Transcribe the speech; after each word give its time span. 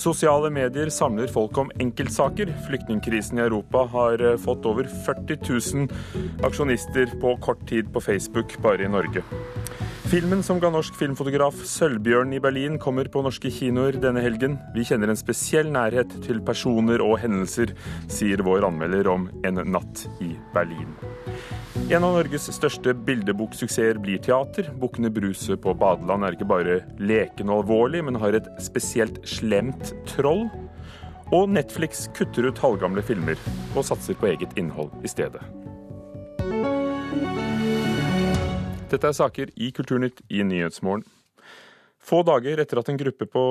Sosiale 0.00 0.48
medier 0.50 0.88
samler 0.88 1.28
folk 1.28 1.58
om 1.60 1.70
enkeltsaker. 1.76 2.48
Flyktningkrisen 2.68 3.38
i 3.38 3.42
Europa 3.44 3.82
har 3.92 4.22
eh, 4.24 4.36
fått 4.40 4.64
over 4.64 4.88
40 5.06 5.36
000 5.76 5.88
aksjonister 6.48 7.12
på 7.20 7.36
kort 7.36 7.68
tid 7.68 7.92
på 7.92 8.00
Facebook 8.00 8.56
bare 8.64 8.84
i 8.84 8.88
Norge. 8.88 9.20
Filmen 10.10 10.40
som 10.42 10.58
ga 10.58 10.66
norsk 10.74 10.96
filmfotograf 10.98 11.60
Sølvbjørn 11.70 12.32
i 12.34 12.40
Berlin, 12.42 12.80
kommer 12.82 13.06
på 13.06 13.20
norske 13.22 13.46
kinoer 13.54 13.94
denne 14.02 14.18
helgen. 14.24 14.56
Vi 14.74 14.82
kjenner 14.88 15.12
en 15.12 15.18
spesiell 15.20 15.70
nærhet 15.70 16.10
til 16.24 16.40
personer 16.42 16.98
og 17.04 17.20
hendelser, 17.22 17.70
sier 18.10 18.42
vår 18.42 18.66
anmelder 18.66 19.06
om 19.12 19.28
En 19.46 19.62
natt 19.70 20.02
i 20.18 20.32
Berlin. 20.50 20.96
En 21.94 22.08
av 22.08 22.16
Norges 22.16 22.50
største 22.56 22.96
bildeboksuksesser 23.06 24.02
blir 24.02 24.18
teater. 24.18 24.72
Bukkene 24.82 25.14
Bruse 25.14 25.54
på 25.54 25.76
badeland 25.78 26.26
er 26.26 26.34
ikke 26.34 26.50
bare 26.56 26.80
leken 26.98 27.54
og 27.54 27.62
alvorlig, 27.62 28.02
men 28.02 28.18
har 28.18 28.34
et 28.34 28.50
spesielt 28.58 29.22
slemt 29.22 29.94
troll. 30.10 30.48
Og 31.30 31.46
Netflix 31.54 32.08
kutter 32.18 32.50
ut 32.50 32.58
halvgamle 32.58 33.06
filmer 33.06 33.38
og 33.76 33.86
satser 33.86 34.18
på 34.18 34.32
eget 34.34 34.58
innhold 34.58 34.90
i 35.06 35.14
stedet. 35.14 35.46
Dette 38.90 39.06
er 39.06 39.14
saker 39.14 39.50
i 39.54 39.68
Kulturnytt 39.70 40.18
i 40.34 40.40
Nyhetsmorgen. 40.42 41.04
Få 42.02 42.24
dager 42.26 42.58
etter 42.58 42.80
at 42.80 42.88
en 42.90 42.98
gruppe 42.98 43.28
på 43.30 43.44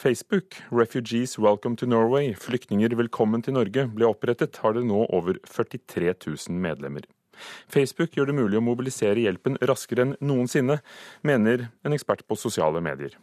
Facebook, 0.00 0.56
Refugees 0.72 1.34
Welcome 1.36 1.76
to 1.76 1.84
Norway, 1.84 2.30
flyktninger 2.32 2.94
velkommen 2.96 3.44
til 3.44 3.58
Norge, 3.58 3.84
ble 3.92 4.08
opprettet, 4.08 4.56
har 4.64 4.72
det 4.72 4.86
nå 4.88 5.02
over 5.12 5.36
43 5.44 6.14
000 6.14 6.56
medlemmer. 6.64 7.04
Facebook 7.68 8.16
gjør 8.16 8.30
det 8.30 8.38
mulig 8.38 8.56
å 8.56 8.64
mobilisere 8.64 9.20
hjelpen 9.20 9.60
raskere 9.68 10.06
enn 10.06 10.16
noensinne, 10.24 10.78
mener 11.20 11.68
en 11.84 11.96
ekspert 11.96 12.24
på 12.24 12.40
sosiale 12.40 12.80
medier. 12.80 13.18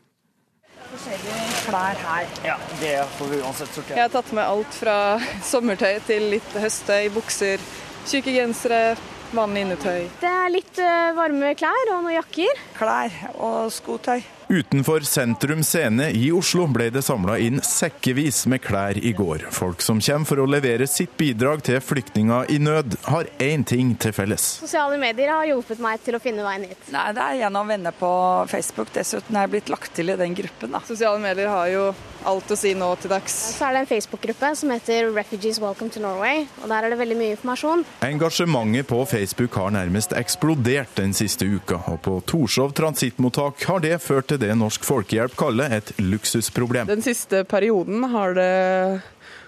klær 1.65 1.97
her. 2.05 2.29
Ja, 2.45 2.61
det 2.77 2.95
får 3.17 3.33
vi 3.33 3.41
uansett 3.41 3.73
sortere. 3.73 3.97
Jeg 3.97 4.05
har 4.05 4.13
tatt 4.13 4.29
med 4.29 4.45
alt 4.45 4.77
fra 4.77 5.17
sommertøy 5.41 5.97
til 6.05 6.29
litt 6.37 6.53
høsttøy, 6.53 7.09
bukser, 7.17 7.65
tjukke 8.05 8.37
gensere, 8.37 8.97
vanlig 9.35 9.65
innetøy. 9.65 10.07
Det 10.21 10.31
er 10.31 10.53
litt 10.53 10.81
eh, 10.81 11.11
varme 11.17 11.53
klær 11.59 11.93
og 11.93 12.03
noen 12.05 12.17
jakker. 12.17 12.65
Klær 12.77 13.21
og 13.35 13.71
skotøy. 13.73 14.36
Utenfor 14.49 14.99
Sentrum 14.99 15.63
Scene 15.63 16.05
i 16.15 16.29
Oslo 16.31 16.63
ble 16.71 16.85
det 16.95 17.01
samla 17.03 17.35
inn 17.43 17.59
sekkevis 17.59 18.45
med 18.47 18.61
klær 18.63 18.95
i 18.95 19.11
går. 19.11 19.43
Folk 19.51 19.83
som 19.83 19.99
kommer 19.99 20.29
for 20.29 20.39
å 20.39 20.45
levere 20.47 20.87
sitt 20.87 21.17
bidrag 21.19 21.65
til 21.67 21.81
flyktninger 21.83 22.47
i 22.55 22.59
nød, 22.63 22.95
har 23.11 23.27
én 23.43 23.65
ting 23.67 23.91
til 23.99 24.15
felles. 24.15 24.45
Sosiale 24.63 24.95
medier 25.01 25.33
har 25.35 25.49
hjulpet 25.49 25.83
meg 25.83 25.99
til 26.05 26.15
å 26.15 26.23
finne 26.23 26.47
veien 26.47 26.63
hit. 26.63 26.79
Nei, 26.95 27.09
Det 27.11 27.25
er 27.25 27.41
gjennom 27.41 27.67
venner 27.67 27.91
på 27.91 28.11
Facebook. 28.47 28.93
Dessuten 28.95 29.35
er 29.35 29.49
jeg 29.49 29.57
blitt 29.57 29.73
lagt 29.73 29.91
til 29.99 30.15
i 30.15 30.15
den 30.15 30.37
gruppen. 30.39 30.71
da. 30.71 30.79
Sosiale 30.79 31.19
medier 31.19 31.51
har 31.51 31.67
jo 31.67 31.89
alt 32.27 32.51
å 32.51 32.57
si 32.59 32.73
nå 32.75 32.87
til 33.01 33.11
dags. 33.11 33.35
Så 33.57 33.67
er 33.67 33.75
det 33.75 33.81
en 33.83 33.89
Facebook-gruppe 33.91 34.55
som 34.59 34.71
heter 34.73 35.11
Refugees 35.15 35.59
Welcome 35.63 35.91
to 35.93 36.01
Norway, 36.03 36.45
og 36.61 36.69
der 36.71 36.87
er 36.87 36.93
det 36.93 36.99
veldig 36.99 37.17
mye 37.19 37.35
informasjon. 37.35 37.85
Engasjementet 38.07 38.87
på 38.89 39.01
Facebook 39.07 39.55
har 39.59 39.71
nærmest 39.75 40.15
eksplodert 40.17 40.95
den 40.99 41.15
siste 41.17 41.47
uka, 41.47 41.79
og 41.91 42.01
på 42.05 42.17
Torshov 42.27 42.73
transittmottak 42.77 43.63
har 43.69 43.83
det 43.83 43.95
ført 44.03 44.27
til 44.31 44.36
det 44.41 44.53
Norsk 44.57 44.85
Folkehjelp 44.87 45.35
kaller 45.39 45.79
et 45.79 45.91
luksusproblem. 46.01 46.87
Den 46.89 47.03
siste 47.05 47.43
perioden 47.47 48.03
har 48.13 48.35
det 48.37 48.51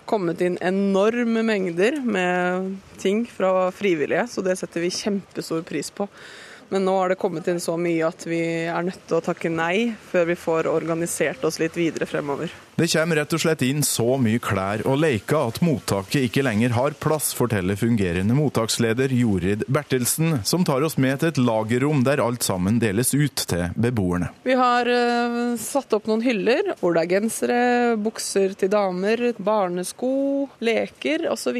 kommet 0.09 0.41
inn 0.41 0.57
enorme 0.65 1.43
mengder 1.45 1.99
med 2.01 2.77
ting 2.97 3.25
fra 3.29 3.69
frivillige, 3.75 4.25
så 4.31 4.41
det 4.45 4.57
setter 4.59 4.81
vi 4.81 4.93
kjempestor 4.93 5.61
pris 5.67 5.91
på. 5.93 6.09
Men 6.69 6.85
nå 6.85 6.95
har 6.99 7.09
det 7.09 7.19
kommet 7.21 7.47
inn 7.49 7.59
så 7.61 7.75
mye 7.81 8.05
at 8.05 8.25
vi 8.29 8.39
er 8.69 8.85
nødt 8.85 9.01
til 9.09 9.17
å 9.17 9.23
takke 9.25 9.49
nei 9.49 9.95
før 10.11 10.27
vi 10.29 10.37
får 10.37 10.69
organisert 10.69 11.43
oss 11.47 11.57
litt 11.61 11.77
videre 11.77 12.05
fremover. 12.09 12.51
Det 12.79 12.87
kommer 12.93 13.19
rett 13.19 13.33
og 13.35 13.41
slett 13.41 13.63
inn 13.65 13.81
så 13.83 14.15
mye 14.21 14.39
klær 14.39 14.85
og 14.87 15.01
leker 15.01 15.49
at 15.49 15.57
mottaket 15.65 16.29
ikke 16.29 16.45
lenger 16.45 16.75
har 16.77 16.95
plass, 17.01 17.33
forteller 17.35 17.75
fungerende 17.79 18.37
mottaksleder 18.37 19.11
Jorid 19.11 19.65
Bertelsen, 19.67 20.37
som 20.47 20.63
tar 20.67 20.85
oss 20.87 20.95
med 21.01 21.19
til 21.19 21.33
et 21.33 21.41
lagerrom 21.41 22.05
der 22.07 22.21
alt 22.23 22.45
sammen 22.45 22.79
deles 22.79 23.11
ut 23.17 23.43
til 23.49 23.73
beboerne. 23.75 24.29
Vi 24.45 24.55
har 24.55 24.87
uh, 24.87 25.57
satt 25.59 25.97
opp 25.97 26.07
noen 26.07 26.23
hyller 26.23 26.75
hvor 26.79 26.95
det 26.95 27.03
er 27.03 27.13
gensere, 27.17 27.59
bukser 27.99 28.55
til 28.55 28.71
damer, 28.71 29.31
barnesko, 29.41 30.13
leker 30.63 31.27
osv. 31.33 31.59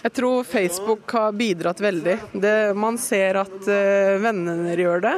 Jeg 0.00 0.12
tror 0.16 0.44
Facebook 0.48 1.10
har 1.12 1.32
bidratt 1.36 1.80
veldig. 1.80 2.16
Det, 2.32 2.54
man 2.76 2.96
ser 2.98 3.36
at 3.42 3.56
uh, 3.68 4.16
vennene 4.22 4.72
gjør 4.78 5.02
det, 5.04 5.16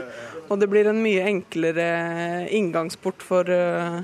og 0.48 0.58
det 0.58 0.68
blir 0.72 0.90
en 0.90 0.98
mye 1.02 1.22
enklere 1.30 1.86
inngangsport 2.50 3.22
for, 3.22 3.46
uh, 3.46 4.00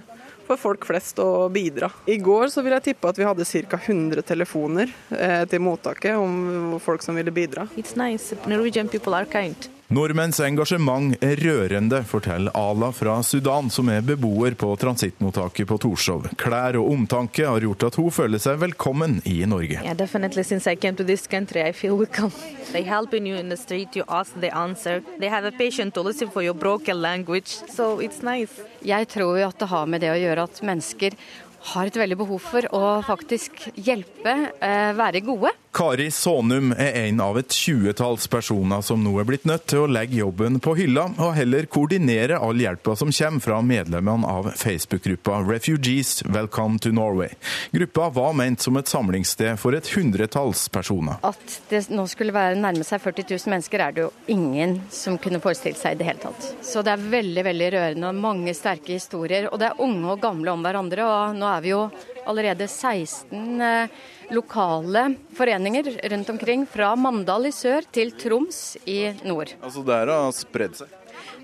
for 0.47 0.61
folk 0.61 0.87
flest 0.87 1.19
å 1.23 1.49
bidra. 1.51 1.91
I 2.07 2.21
går 2.23 2.53
så 2.55 2.63
vil 2.63 2.77
jeg 2.77 2.93
tippe 2.93 3.11
at 3.11 3.19
vi 3.19 3.27
hadde 3.27 3.49
ca. 3.49 3.81
100 3.81 4.23
telefoner 4.29 4.95
uh, 5.11 5.43
til 5.51 5.67
mottaket 5.67 6.15
om 6.15 6.79
folk 6.85 7.03
som 7.03 7.19
ville 7.19 7.35
bidra. 7.35 7.67
It's 7.75 7.99
nice. 7.99 8.39
Norwegian 8.47 8.87
people 8.89 9.19
are 9.19 9.27
kind. 9.27 9.71
Nordmenns 9.89 10.37
engasjement 10.45 11.15
er 11.25 11.41
rørende, 11.41 12.03
forteller 12.05 12.53
Ala 12.53 12.91
fra 12.93 13.15
Sudan, 13.25 13.71
som 13.73 13.89
er 13.89 14.03
beboer 14.05 14.53
på 14.61 14.75
transittmottaket 14.77 15.65
på 15.71 15.79
Torshov. 15.81 16.27
Klær 16.37 16.77
og 16.77 16.91
omtanke 16.93 17.47
har 17.49 17.65
gjort 17.65 17.87
at 17.89 17.97
hun 17.97 18.13
føler 18.13 18.43
seg 18.43 18.59
velkommen 18.61 19.23
i 19.25 19.39
Norge. 19.49 19.81
Yeah, 19.81 19.97
definitely. 19.97 20.45
Since 20.45 20.69
I 20.69 20.77
came 20.77 21.01
to 21.01 21.09
this 21.09 21.25
country, 21.27 21.65
I 21.65 21.73
feel 21.73 21.97
welcome. 21.97 22.29
They 22.75 22.85
helping 22.85 23.25
you 23.25 23.41
in 23.41 23.49
the 23.49 23.57
street, 23.57 23.97
you 23.97 24.05
ask, 24.09 24.37
they 24.37 24.51
answer. 24.53 25.01
They 25.17 25.33
have 25.33 25.49
a 25.49 25.57
patient 25.57 25.95
to 25.95 26.03
listen 26.05 26.29
for 26.29 26.45
your 26.45 26.53
broken 26.53 27.01
language, 27.01 27.49
so 27.49 28.03
it's 28.05 28.21
nice. 28.21 28.61
Jeg 28.85 29.09
tror 29.09 29.39
jo 29.41 29.49
at 29.49 29.57
det 29.59 29.73
har 29.73 29.89
med 29.89 30.05
det 30.05 30.13
å 30.13 30.21
gjøre 30.21 30.45
at 30.45 30.61
mennesker 30.61 31.17
har 31.61 31.89
et 31.89 31.97
veldig 31.97 32.19
behov 32.19 32.43
for 32.43 32.69
å 32.75 32.83
faktisk 33.07 33.69
hjelpe, 33.75 34.35
eh, 34.61 34.93
være 34.95 35.21
gode. 35.25 35.51
Kari 35.73 36.09
Sånum 36.11 36.73
er 36.73 36.97
en 37.07 37.21
av 37.21 37.39
et 37.39 37.55
tjuetalls 37.55 38.27
personer 38.27 38.83
som 38.83 39.03
nå 39.05 39.13
er 39.21 39.27
blitt 39.29 39.45
nødt 39.45 39.67
til 39.67 39.85
å 39.85 39.91
legge 39.91 40.19
jobben 40.19 40.59
på 40.61 40.75
hylla, 40.79 41.05
og 41.19 41.35
heller 41.37 41.69
koordinere 41.71 42.41
all 42.41 42.59
hjelpa 42.59 42.97
som 42.97 43.13
kommer 43.13 43.41
fra 43.45 43.61
medlemmene 43.63 44.27
av 44.27 44.51
Facebook-gruppa 44.59 45.43
Refugees 45.47 46.23
Welcome 46.25 46.79
to 46.79 46.91
Norway. 46.91 47.35
Gruppa 47.71 48.09
var 48.11 48.33
ment 48.33 48.61
som 48.61 48.77
et 48.77 48.89
samlingssted 48.89 49.59
for 49.59 49.77
et 49.77 49.87
hundretalls 49.95 50.69
personer. 50.69 51.21
At 51.23 51.61
det 51.69 51.85
nå 51.91 52.07
skulle 52.11 52.35
være 52.35 52.59
nærme 52.59 52.87
seg 52.87 53.03
40 53.05 53.29
000 53.37 53.55
mennesker, 53.55 53.85
er 53.85 53.93
det 53.93 54.07
jo 54.07 54.11
ingen 54.35 54.81
som 54.91 55.19
kunne 55.19 55.43
forestilt 55.45 55.79
seg 55.79 55.95
i 55.95 56.01
det 56.01 56.09
hele 56.09 56.25
tatt. 56.25 56.51
Så 56.65 56.83
det 56.83 56.97
er 56.97 57.07
veldig 57.13 57.45
veldig 57.45 57.71
rørende 57.77 58.11
og 58.11 58.23
mange 58.25 58.57
sterke 58.57 58.97
historier. 58.97 59.51
Og 59.53 59.61
det 59.61 59.71
er 59.71 59.85
unge 59.85 60.17
og 60.17 60.23
gamle 60.25 60.57
om 60.57 60.65
hverandre. 60.65 61.05
og 61.05 61.37
nå 61.39 61.48
er 61.57 61.65
vi 61.65 61.73
jo 61.73 61.83
allerede 62.29 62.69
16 62.69 63.65
eh, 63.65 63.97
lokale 64.35 65.05
foreninger 65.37 65.91
rundt 66.13 66.31
omkring. 66.35 66.67
Fra 66.69 66.93
Mandal 66.97 67.49
i 67.49 67.53
sør 67.55 67.89
til 67.93 68.13
Troms 68.19 68.77
i 68.85 69.01
nord. 69.25 69.55
Altså 69.63 69.85
det 69.87 69.99
har 70.13 70.33
spredd 70.37 70.81
seg? 70.83 70.95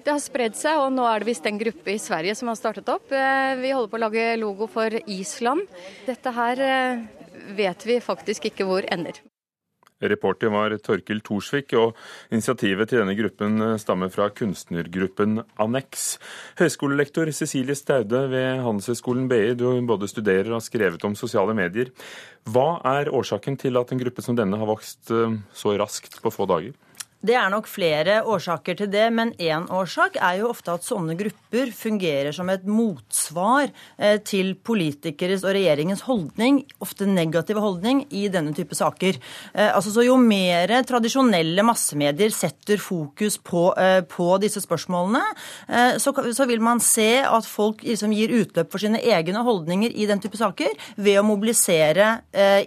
Det 0.04 0.12
har 0.12 0.20
spredd 0.20 0.56
seg, 0.58 0.78
og 0.82 0.90
nå 0.92 1.04
er 1.08 1.22
det 1.22 1.30
visst 1.30 1.46
en 1.48 1.58
gruppe 1.60 1.94
i 1.94 2.00
Sverige 2.02 2.34
som 2.36 2.50
har 2.50 2.58
startet 2.60 2.88
opp. 2.92 3.08
Eh, 3.08 3.54
vi 3.62 3.72
holder 3.72 3.92
på 3.92 4.00
å 4.00 4.04
lage 4.04 4.26
logo 4.40 4.68
for 4.70 4.92
Island. 5.08 5.64
Dette 6.04 6.34
her 6.36 6.60
eh, 6.60 7.06
vet 7.56 7.86
vi 7.88 8.02
faktisk 8.04 8.50
ikke 8.50 8.68
hvor 8.68 8.84
ender. 8.92 9.22
Reporter 10.12 10.52
var 10.54 10.76
Torkil 10.84 11.22
Thorsvik, 11.24 11.74
og 11.78 11.96
initiativet 12.34 12.90
til 12.90 13.02
denne 13.02 13.16
gruppen 13.18 13.64
stammer 13.80 14.12
fra 14.12 14.28
kunstnergruppen 14.34 15.42
Annex. 15.60 16.16
Høyskolelektor 16.60 17.30
Cecilie 17.34 17.76
Staude 17.78 18.26
ved 18.32 18.62
Handelshøyskolen 18.64 19.28
BI, 19.30 19.54
du 19.58 19.68
både 19.86 20.10
studerer 20.10 20.52
og 20.52 20.60
har 20.60 20.66
skrevet 20.66 21.04
om 21.06 21.16
sosiale 21.18 21.56
medier. 21.56 21.92
Hva 22.44 22.78
er 22.98 23.12
årsaken 23.14 23.56
til 23.60 23.80
at 23.80 23.92
en 23.92 24.00
gruppe 24.02 24.24
som 24.24 24.36
denne 24.36 24.58
har 24.60 24.68
vokst 24.68 25.12
eh, 25.14 25.38
så 25.56 25.76
raskt 25.80 26.20
på 26.20 26.32
få 26.32 26.48
dager? 26.50 26.74
Det 27.24 27.32
er 27.40 27.48
nok 27.48 27.64
flere 27.70 28.18
årsaker 28.28 28.76
til 28.76 28.90
det, 28.92 29.06
men 29.16 29.30
én 29.40 29.64
årsak 29.72 30.18
er 30.20 30.42
jo 30.42 30.50
ofte 30.52 30.74
at 30.74 30.84
sånne 30.84 31.14
grupper 31.16 31.70
fungerer 31.72 32.34
som 32.36 32.50
et 32.52 32.66
motsvar 32.68 33.70
eh, 33.96 34.18
til 34.20 34.50
politikeres 34.60 35.46
og 35.46 35.54
regjeringens 35.56 36.02
holdning, 36.04 36.60
ofte 36.84 37.08
negative 37.08 37.62
holdning, 37.64 38.02
i 38.12 38.26
denne 38.28 38.52
type 38.52 38.76
saker. 38.76 39.16
Eh, 39.54 39.70
altså, 39.70 39.94
så 39.94 40.04
Jo 40.04 40.18
mer 40.20 40.68
tradisjonelle 40.84 41.64
massemedier 41.64 42.28
setter 42.34 42.76
fokus 42.82 43.38
på, 43.40 43.70
eh, 43.80 44.02
på 44.04 44.28
disse 44.42 44.60
spørsmålene, 44.60 45.22
så, 45.96 46.12
så, 46.12 46.44
vil 46.44 46.60
man 46.60 46.80
se 46.82 47.22
at 47.24 47.46
folk 47.48 47.80
liksom 47.86 48.12
gir 48.12 48.34
utløp 48.36 48.68
for 48.72 48.82
sine 48.82 49.00
egne 49.00 49.40
holdninger 49.46 49.94
i 49.96 50.04
den 50.10 50.20
type 50.20 50.36
saker 50.36 50.74
ved 51.00 51.16
å 51.18 51.24
mobilisere 51.24 52.10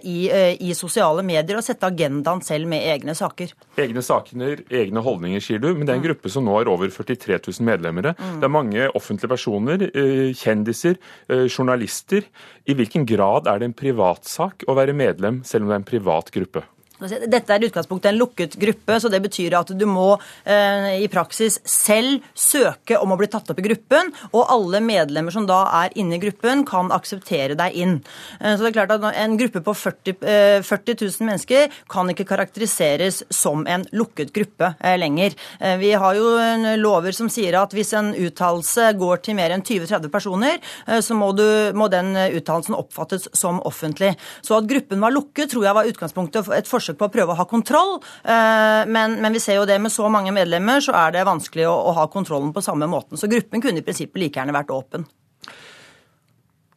i, 0.02 0.18
i 0.66 0.74
sosiale 0.76 1.22
medier 1.26 1.60
og 1.60 1.64
sette 1.64 1.86
agendaen 1.86 2.42
selv 2.44 2.68
med 2.70 2.82
egne 2.90 3.14
saker. 3.18 3.54
Egne 3.78 4.02
saker 4.04 4.47
holdninger, 4.48 4.80
egne 4.88 5.02
holdninger, 5.02 5.40
sier 5.42 5.60
du. 5.60 5.74
Men 5.74 5.86
det 5.86 5.94
er 5.94 6.00
en 6.00 6.06
gruppe 6.06 6.30
som 6.30 6.44
nå 6.46 6.56
har 6.56 6.70
over 6.70 6.88
43 6.88 7.38
000 7.38 7.66
medlemmer. 7.66 8.14
Mm. 8.16 8.40
Det 8.40 8.48
er 8.48 8.52
mange 8.52 8.88
offentlige 8.94 9.30
personer, 9.30 9.82
eh, 9.94 10.32
kjendiser, 10.34 10.96
eh, 11.28 11.48
journalister. 11.48 12.22
I 12.66 12.74
hvilken 12.74 13.06
grad 13.06 13.46
er 13.46 13.58
det 13.58 13.64
en 13.68 13.74
privatsak 13.74 14.64
å 14.66 14.74
være 14.74 14.94
medlem, 14.94 15.44
selv 15.44 15.64
om 15.64 15.68
det 15.68 15.74
er 15.74 15.82
en 15.82 15.92
privat 15.92 16.30
gruppe? 16.30 16.62
Dette 16.98 17.54
er 17.54 17.62
i 17.62 17.68
utgangspunktet 17.68 18.10
en 18.10 18.18
lukket 18.18 18.56
gruppe, 18.58 18.98
så 19.00 19.10
det 19.12 19.20
betyr 19.22 19.54
at 19.58 19.70
du 19.78 19.84
må 19.88 20.10
eh, 20.44 20.98
i 21.04 21.08
praksis 21.10 21.60
selv 21.68 22.24
søke 22.34 22.98
om 22.98 23.14
å 23.14 23.18
bli 23.20 23.28
tatt 23.30 23.50
opp 23.52 23.60
i 23.60 23.66
gruppen, 23.66 24.12
og 24.32 24.48
alle 24.50 24.80
medlemmer 24.84 25.34
som 25.34 25.46
da 25.48 25.60
er 25.84 25.94
inne 26.00 26.18
i 26.18 26.22
gruppen, 26.22 26.64
kan 26.68 26.90
akseptere 26.94 27.56
deg 27.58 27.76
inn. 27.78 27.96
Eh, 28.40 28.54
så 28.54 28.64
det 28.64 28.72
er 28.72 28.78
klart 28.80 28.96
at 28.96 29.06
En 29.18 29.36
gruppe 29.38 29.60
på 29.64 29.72
40, 29.74 30.16
eh, 30.26 30.58
40 30.62 30.98
000 31.00 31.26
mennesker 31.28 31.72
kan 31.90 32.10
ikke 32.10 32.26
karakteriseres 32.28 33.22
som 33.34 33.64
en 33.66 33.86
lukket 33.96 34.32
gruppe 34.34 34.72
eh, 34.80 34.98
lenger. 34.98 35.36
Eh, 35.60 35.76
vi 35.80 35.92
har 35.92 36.18
jo 36.18 36.34
lover 36.78 37.14
som 37.16 37.30
sier 37.32 37.56
at 37.60 37.74
hvis 37.76 37.94
en 37.98 38.12
uttalelse 38.14 38.92
går 38.98 39.22
til 39.24 39.38
mer 39.38 39.54
enn 39.54 39.64
20-30 39.64 40.12
personer, 40.12 40.58
eh, 40.86 41.00
så 41.04 41.16
må, 41.18 41.30
du, 41.36 41.46
må 41.78 41.88
den 41.92 42.14
uttalelsen 42.16 42.76
oppfattes 42.78 43.28
som 43.36 43.62
offentlig. 43.68 44.14
Så 44.42 44.58
at 44.58 44.68
gruppen 44.70 45.02
var 45.02 45.14
lukket, 45.14 45.52
tror 45.52 45.66
jeg 45.68 45.78
var 45.78 45.88
utgangspunktet 45.88 46.46
for 46.46 46.58
et 46.58 46.68
forsøk 46.68 46.87
forsøk 46.88 46.98
på 46.98 47.08
å 47.08 47.12
prøve 47.12 47.34
å 47.34 47.38
ha 47.38 47.46
kontroll. 47.48 47.98
Eh, 48.24 48.88
men, 48.88 49.18
men, 49.20 49.32
vi 49.32 49.42
ser 49.42 49.60
jo 49.60 49.66
det 49.68 49.78
med 49.80 49.92
så 49.92 50.08
mange 50.08 50.32
medlemmer, 50.32 50.80
så 50.84 50.94
er 50.96 51.12
det 51.14 51.26
vanskelig 51.28 51.68
å, 51.68 51.74
å 51.90 51.94
ha 51.98 52.08
kontrollen 52.08 52.52
på 52.52 52.64
samme 52.64 52.88
måten. 52.88 53.18
Så 53.20 53.28
gruppen 53.30 53.62
kunne 53.64 53.82
i 53.82 53.86
prinsippet 53.86 54.22
like 54.22 54.40
gjerne 54.40 54.56
vært 54.56 54.72
åpen. 54.74 55.06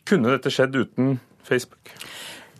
Kunne 0.07 0.33
dette 0.33 0.51
skjedd 0.51 0.75
uten 0.75 1.15
Facebook? 1.47 1.95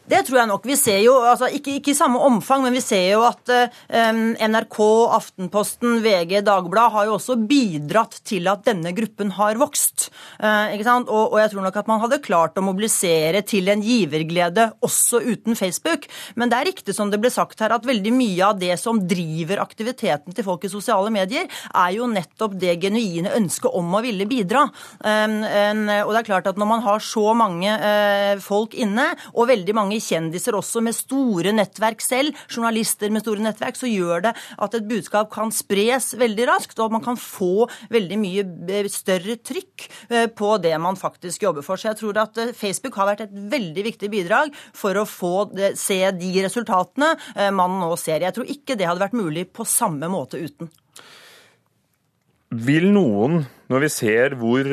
Det 0.09 0.23
tror 0.25 0.39
jeg 0.39 0.49
nok. 0.49 0.63
Vi 0.65 0.75
ser 0.79 0.97
jo, 1.03 1.13
altså 1.21 1.47
ikke, 1.53 1.75
ikke, 1.77 1.93
i 1.93 1.97
samme 1.97 2.19
omfang, 2.25 2.63
men 2.65 2.73
vi 2.73 2.81
ser 2.83 3.05
jo 3.13 3.21
at 3.27 3.51
eh, 3.53 4.39
NRK, 4.49 4.79
Aftenposten, 5.13 5.99
VG, 6.01 6.39
Dagbladet 6.47 6.95
har 6.95 7.05
jo 7.07 7.15
også 7.19 7.37
bidratt 7.37 8.17
til 8.27 8.49
at 8.49 8.63
denne 8.65 8.95
gruppen 8.97 9.29
har 9.37 9.59
vokst. 9.61 10.09
Eh, 10.41 10.73
ikke 10.75 10.87
sant? 10.87 11.11
Og, 11.11 11.35
og, 11.35 11.37
jeg 11.43 11.51
tror 11.53 11.67
nok 11.67 11.77
at 11.83 11.91
man 11.91 12.01
hadde 12.01 12.21
klart 12.25 12.57
å 12.57 12.65
mobilisere 12.65 13.43
til 13.45 13.69
en 13.71 13.83
giverglede 13.85 14.71
også 14.81 15.21
uten 15.21 15.59
Facebook. 15.59 16.09
Men 16.33 16.49
det 16.51 16.57
er 16.57 16.69
riktig 16.71 16.97
som 16.97 17.13
det 17.13 17.21
ble 17.21 17.31
sagt 17.31 17.61
her, 17.61 17.77
at 17.77 17.87
veldig 17.87 18.15
mye 18.15 18.49
av 18.49 18.57
det 18.59 18.73
som 18.81 18.99
driver 19.05 19.61
aktiviteten 19.63 20.33
til 20.35 20.47
folk 20.47 20.65
i 20.65 20.73
sosiale 20.73 21.13
medier, 21.13 21.45
er 21.71 21.93
jo 21.95 22.09
nettopp 22.09 22.57
det 22.59 22.79
genuine 22.81 23.35
ønsket 23.37 23.77
om 23.77 23.93
å 23.93 24.03
ville 24.03 24.25
bidra. 24.25 24.65
Eh, 25.05 25.37
og 26.01 26.11
det 26.11 26.23
er 26.23 26.29
klart 26.33 26.49
at 26.49 26.59
når 26.59 26.71
man 26.73 26.85
har 26.89 27.03
så 27.05 27.31
mange 27.37 27.69
uh, 27.69 28.39
folk 28.41 28.73
inne, 28.77 29.05
og 29.35 29.49
veldig 29.49 29.73
mange 29.77 29.90
kjendiser 29.99 30.55
også 30.55 30.81
med 30.85 30.95
store 30.95 31.53
nettverk 31.55 32.03
selv, 32.03 32.37
journalister 32.47 33.11
med 33.11 33.23
store 33.25 33.43
nettverk, 33.43 33.77
så 33.79 33.89
gjør 33.89 34.27
det 34.27 34.33
at 34.35 34.77
et 34.77 34.87
budskap 34.87 35.31
kan 35.33 35.51
spres 35.53 36.11
veldig 36.19 36.47
raskt, 36.49 36.79
og 36.79 36.93
man 36.95 37.03
kan 37.03 37.19
få 37.19 37.67
veldig 37.91 38.19
mye 38.21 38.45
eh, 38.71 38.89
større 38.91 39.37
trykk 39.41 39.87
eh, 40.09 40.27
på 40.31 40.53
det 40.63 40.73
man 40.81 40.99
faktisk 40.99 41.47
jobber 41.47 41.65
for. 41.65 41.79
Så 41.79 41.91
jeg 41.91 42.01
tror 42.01 42.21
at 42.23 42.39
eh, 42.41 42.53
Facebook 42.57 42.99
har 42.99 43.11
vært 43.11 43.25
et 43.27 43.35
veldig 43.51 43.85
viktig 43.91 44.11
bidrag 44.13 44.55
for 44.77 44.97
å 44.97 45.07
få 45.07 45.33
se 45.77 45.99
de 46.15 46.31
resultatene 46.43 47.13
man 47.55 47.79
nå 47.81 47.89
ser. 47.99 48.23
Jeg 48.23 48.35
tror 48.35 48.49
ikke 48.49 48.75
det 48.77 48.87
hadde 48.87 49.01
vært 49.03 49.17
mulig 49.17 49.47
på 49.53 49.65
samme 49.67 50.07
måte 50.11 50.39
uten. 50.41 50.69
Vil 52.51 52.89
noen, 52.91 53.41
når 53.71 53.85
vi 53.85 53.89
ser 53.93 54.35
hvor 54.39 54.67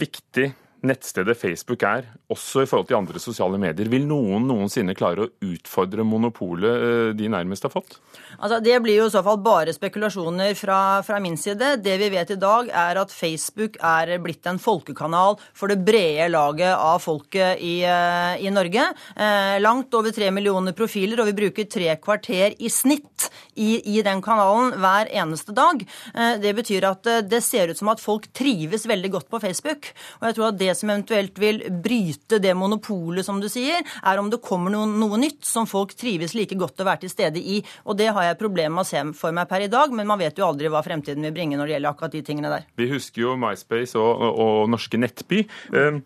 viktig 0.00 0.50
nettstedet 0.86 1.36
Facebook 1.38 1.82
er, 1.86 2.06
også 2.32 2.64
i 2.64 2.68
forhold 2.68 2.88
til 2.88 2.98
andre 2.98 3.20
sosiale 3.22 3.58
medier. 3.60 3.88
Vil 3.92 4.06
noen 4.08 4.46
noensinne 4.48 4.94
klare 4.98 5.26
å 5.26 5.30
utfordre 5.50 6.06
monopolet 6.06 6.84
eh, 6.86 7.10
de 7.18 7.30
nærmest 7.32 7.66
har 7.66 7.72
fått? 7.74 7.98
Altså, 8.38 8.60
Det 8.64 8.78
blir 8.82 9.00
jo 9.00 9.08
i 9.08 9.14
så 9.14 9.22
fall 9.26 9.40
bare 9.44 9.74
spekulasjoner 9.76 10.54
fra, 10.58 10.80
fra, 11.06 11.20
min 11.20 11.36
side. 11.40 11.76
Det 11.84 11.96
vi 12.00 12.10
vet 12.12 12.34
i 12.34 12.38
dag, 12.40 12.70
er 12.70 13.00
at 13.02 13.14
Facebook 13.14 13.76
er 13.82 14.14
blitt 14.22 14.46
en 14.50 14.60
folkekanal 14.62 15.38
for 15.52 15.72
det 15.72 15.80
brede 15.86 16.30
laget 16.32 16.72
av 16.74 17.00
folket 17.04 17.60
i, 17.60 17.80
eh, 17.84 18.40
i 18.46 18.52
Norge. 18.54 18.88
Eh, 19.16 19.56
langt 19.60 19.94
over 19.94 20.14
tre 20.16 20.30
millioner 20.34 20.76
profiler, 20.76 21.20
og 21.20 21.30
vi 21.30 21.38
bruker 21.44 21.68
tre 21.70 21.94
kvarter 22.00 22.56
i 22.58 22.72
snitt 22.72 23.30
i, 23.54 23.98
i 23.98 24.02
den 24.06 24.22
kanalen 24.24 24.74
hver 24.80 25.10
eneste 25.22 25.54
dag. 25.56 25.82
Eh, 26.14 26.36
det 26.42 26.54
betyr 26.58 26.86
at 26.88 27.06
eh, 27.10 27.22
det 27.26 27.42
ser 27.44 27.70
ut 27.70 27.78
som 27.78 27.90
at 27.92 28.02
folk 28.02 28.28
trives 28.36 28.86
veldig 28.88 29.12
godt 29.16 29.30
på 29.30 29.40
Facebook. 29.42 29.90
Og 30.20 30.28
jeg 30.28 30.38
tror 30.38 30.48
at 30.50 30.60
det 30.60 30.69
som 30.78 30.92
eventuelt 30.92 31.38
vil 31.40 31.62
bryte 31.82 32.40
det 32.42 32.54
monopolet, 32.58 33.24
som 33.26 33.40
du 33.42 33.48
sier, 33.50 33.82
er 33.82 34.20
om 34.20 34.30
det 34.32 34.42
kommer 34.44 34.72
noe, 34.74 34.88
noe 34.88 35.20
nytt 35.20 35.44
som 35.46 35.68
folk 35.70 35.94
trives 35.98 36.34
like 36.38 36.58
godt 36.58 36.82
å 36.82 36.88
være 36.88 37.04
til 37.04 37.12
stede 37.12 37.42
i. 37.42 37.60
Og 37.86 37.98
det 37.98 38.10
har 38.14 38.28
jeg 38.28 38.40
problemer 38.40 38.78
med 38.78 38.86
å 38.86 38.90
se 38.90 39.02
for 39.18 39.36
meg 39.36 39.50
per 39.50 39.66
i 39.66 39.70
dag, 39.72 39.92
men 39.94 40.08
man 40.08 40.20
vet 40.20 40.38
jo 40.38 40.46
aldri 40.48 40.70
hva 40.72 40.84
fremtiden 40.86 41.26
vil 41.28 41.36
bringe 41.36 41.58
når 41.58 41.68
det 41.68 41.76
gjelder 41.76 41.94
akkurat 41.94 42.16
de 42.16 42.24
tingene 42.26 42.52
der. 42.52 42.66
Vi 42.80 42.90
husker 42.92 43.26
jo 43.26 43.36
MySpace 43.40 43.98
og, 43.98 44.10
og, 44.14 44.40
og 44.44 44.72
Norske 44.72 45.00
Nettby. 45.00 45.44
Um, 45.74 46.02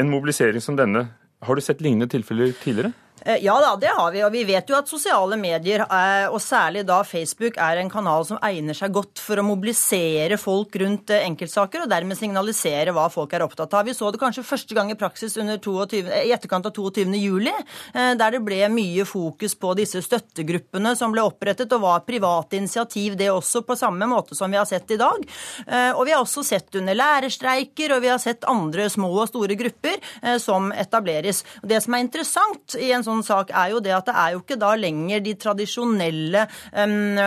en 0.00 0.10
mobilisering 0.12 0.62
som 0.64 0.78
denne, 0.78 1.06
har 1.42 1.58
du 1.58 1.64
sett 1.64 1.82
lignende 1.82 2.10
tilfeller 2.10 2.54
tidligere? 2.62 2.92
Eh, 3.24 3.44
ja 3.44 3.60
da, 3.60 3.76
det 3.76 3.92
har 3.96 4.12
vi. 4.12 4.22
Og 4.24 4.32
vi 4.34 4.42
vet 4.46 4.68
jo 4.68 4.76
at 4.76 4.90
sosiale 4.90 5.36
medier, 5.40 5.84
eh, 5.86 6.26
og 6.30 6.40
særlig 6.42 6.84
da 6.88 7.02
Facebook, 7.06 7.56
er 7.60 7.80
en 7.80 7.90
kanal 7.90 8.26
som 8.26 8.40
egner 8.42 8.76
seg 8.76 8.94
godt 8.94 9.22
for 9.22 9.38
å 9.38 9.46
mobilisere 9.46 10.38
folk 10.40 10.76
rundt 10.82 11.12
eh, 11.14 11.26
enkeltsaker, 11.28 11.84
og 11.84 11.92
dermed 11.92 12.18
signalisere 12.18 12.94
hva 12.94 13.08
folk 13.12 13.32
er 13.34 13.46
opptatt 13.46 13.74
av. 13.78 13.86
Vi 13.86 13.94
så 13.96 14.10
det 14.12 14.20
kanskje 14.22 14.46
første 14.46 14.76
gang 14.76 14.90
i 14.90 14.98
praksis 14.98 15.36
22, 15.38 16.02
i 16.26 16.32
etterkant 16.34 16.66
av 16.68 16.74
22. 16.74 17.06
juli, 17.18 17.52
der 17.92 18.34
det 18.34 18.40
ble 18.44 18.58
mye 18.72 19.04
fokus 19.08 19.54
på 19.58 19.72
disse 19.78 20.00
støttegruppene 20.04 20.94
som 20.98 21.12
ble 21.14 21.24
opprettet, 21.26 21.72
og 21.74 21.82
var 21.84 22.04
private 22.06 22.58
initiativ 22.58 23.16
det 23.18 23.30
også, 23.32 23.62
på 23.66 23.76
samme 23.78 24.06
måte 24.10 24.36
som 24.38 24.50
vi 24.52 24.58
har 24.58 24.66
sett 24.68 24.90
i 24.94 24.98
dag. 25.00 25.24
Og 25.96 26.02
vi 26.06 26.14
har 26.14 26.22
også 26.22 26.44
sett 26.46 26.74
under 26.78 26.96
lærerstreiker, 26.96 27.94
og 27.94 28.02
vi 28.04 28.10
har 28.12 28.20
sett 28.22 28.46
andre 28.48 28.88
små 28.92 29.10
og 29.12 29.30
store 29.30 29.56
grupper 29.58 29.98
som 30.42 30.70
etableres. 30.72 31.42
Det 31.62 31.80
som 31.84 31.96
er 31.96 32.04
interessant 32.06 32.76
i 32.80 32.92
en 32.94 33.04
sånn 33.04 33.11
sånn 33.12 33.24
sak, 33.26 33.52
er 33.54 33.68
jo 33.74 33.80
det 33.84 33.94
at 33.96 34.06
det 34.08 34.14
er 34.18 34.30
jo 34.34 34.40
ikke 34.42 34.58
da 34.60 34.72
lenger 34.78 35.20
de 35.24 35.34
tradisjonelle 35.40 36.46
um, 36.72 37.18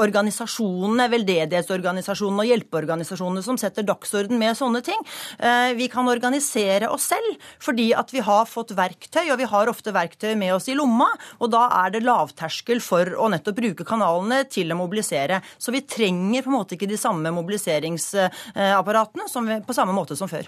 organisasjonene, 0.00 1.08
veldedighetsorganisasjonene 1.12 2.42
og 2.44 2.50
hjelpeorganisasjonene 2.52 3.42
som 3.44 3.58
setter 3.60 3.84
dagsorden 3.86 4.38
med 4.40 4.56
sånne 4.58 4.80
ting. 4.86 5.00
Uh, 5.40 5.70
vi 5.78 5.86
kan 5.92 6.08
organisere 6.10 6.90
oss 6.92 7.04
selv 7.12 7.30
fordi 7.62 7.86
at 7.96 8.12
vi 8.14 8.20
har 8.24 8.44
fått 8.48 8.74
verktøy, 8.76 9.30
og 9.32 9.38
vi 9.40 9.50
har 9.50 9.70
ofte 9.70 9.92
verktøy 9.94 10.34
med 10.40 10.54
oss 10.56 10.68
i 10.70 10.78
lomma. 10.78 11.08
Og 11.40 11.46
da 11.54 11.62
er 11.84 11.88
det 11.94 12.06
lavterskel 12.06 12.80
for 12.84 13.04
å 13.18 13.30
nettopp 13.32 13.56
bruke 13.60 13.84
kanalene 13.88 14.38
til 14.50 14.72
å 14.72 14.78
mobilisere. 14.78 15.36
Så 15.58 15.68
vi 15.74 15.86
trenger 15.86 16.42
på 16.44 16.50
en 16.52 16.58
måte 16.58 16.74
ikke 16.78 16.90
de 16.90 16.98
samme 17.00 17.28
mobiliseringsapparatene 17.34 19.62
på 19.64 19.76
samme 19.76 19.92
måte 19.96 20.16
som 20.18 20.28
før. 20.30 20.46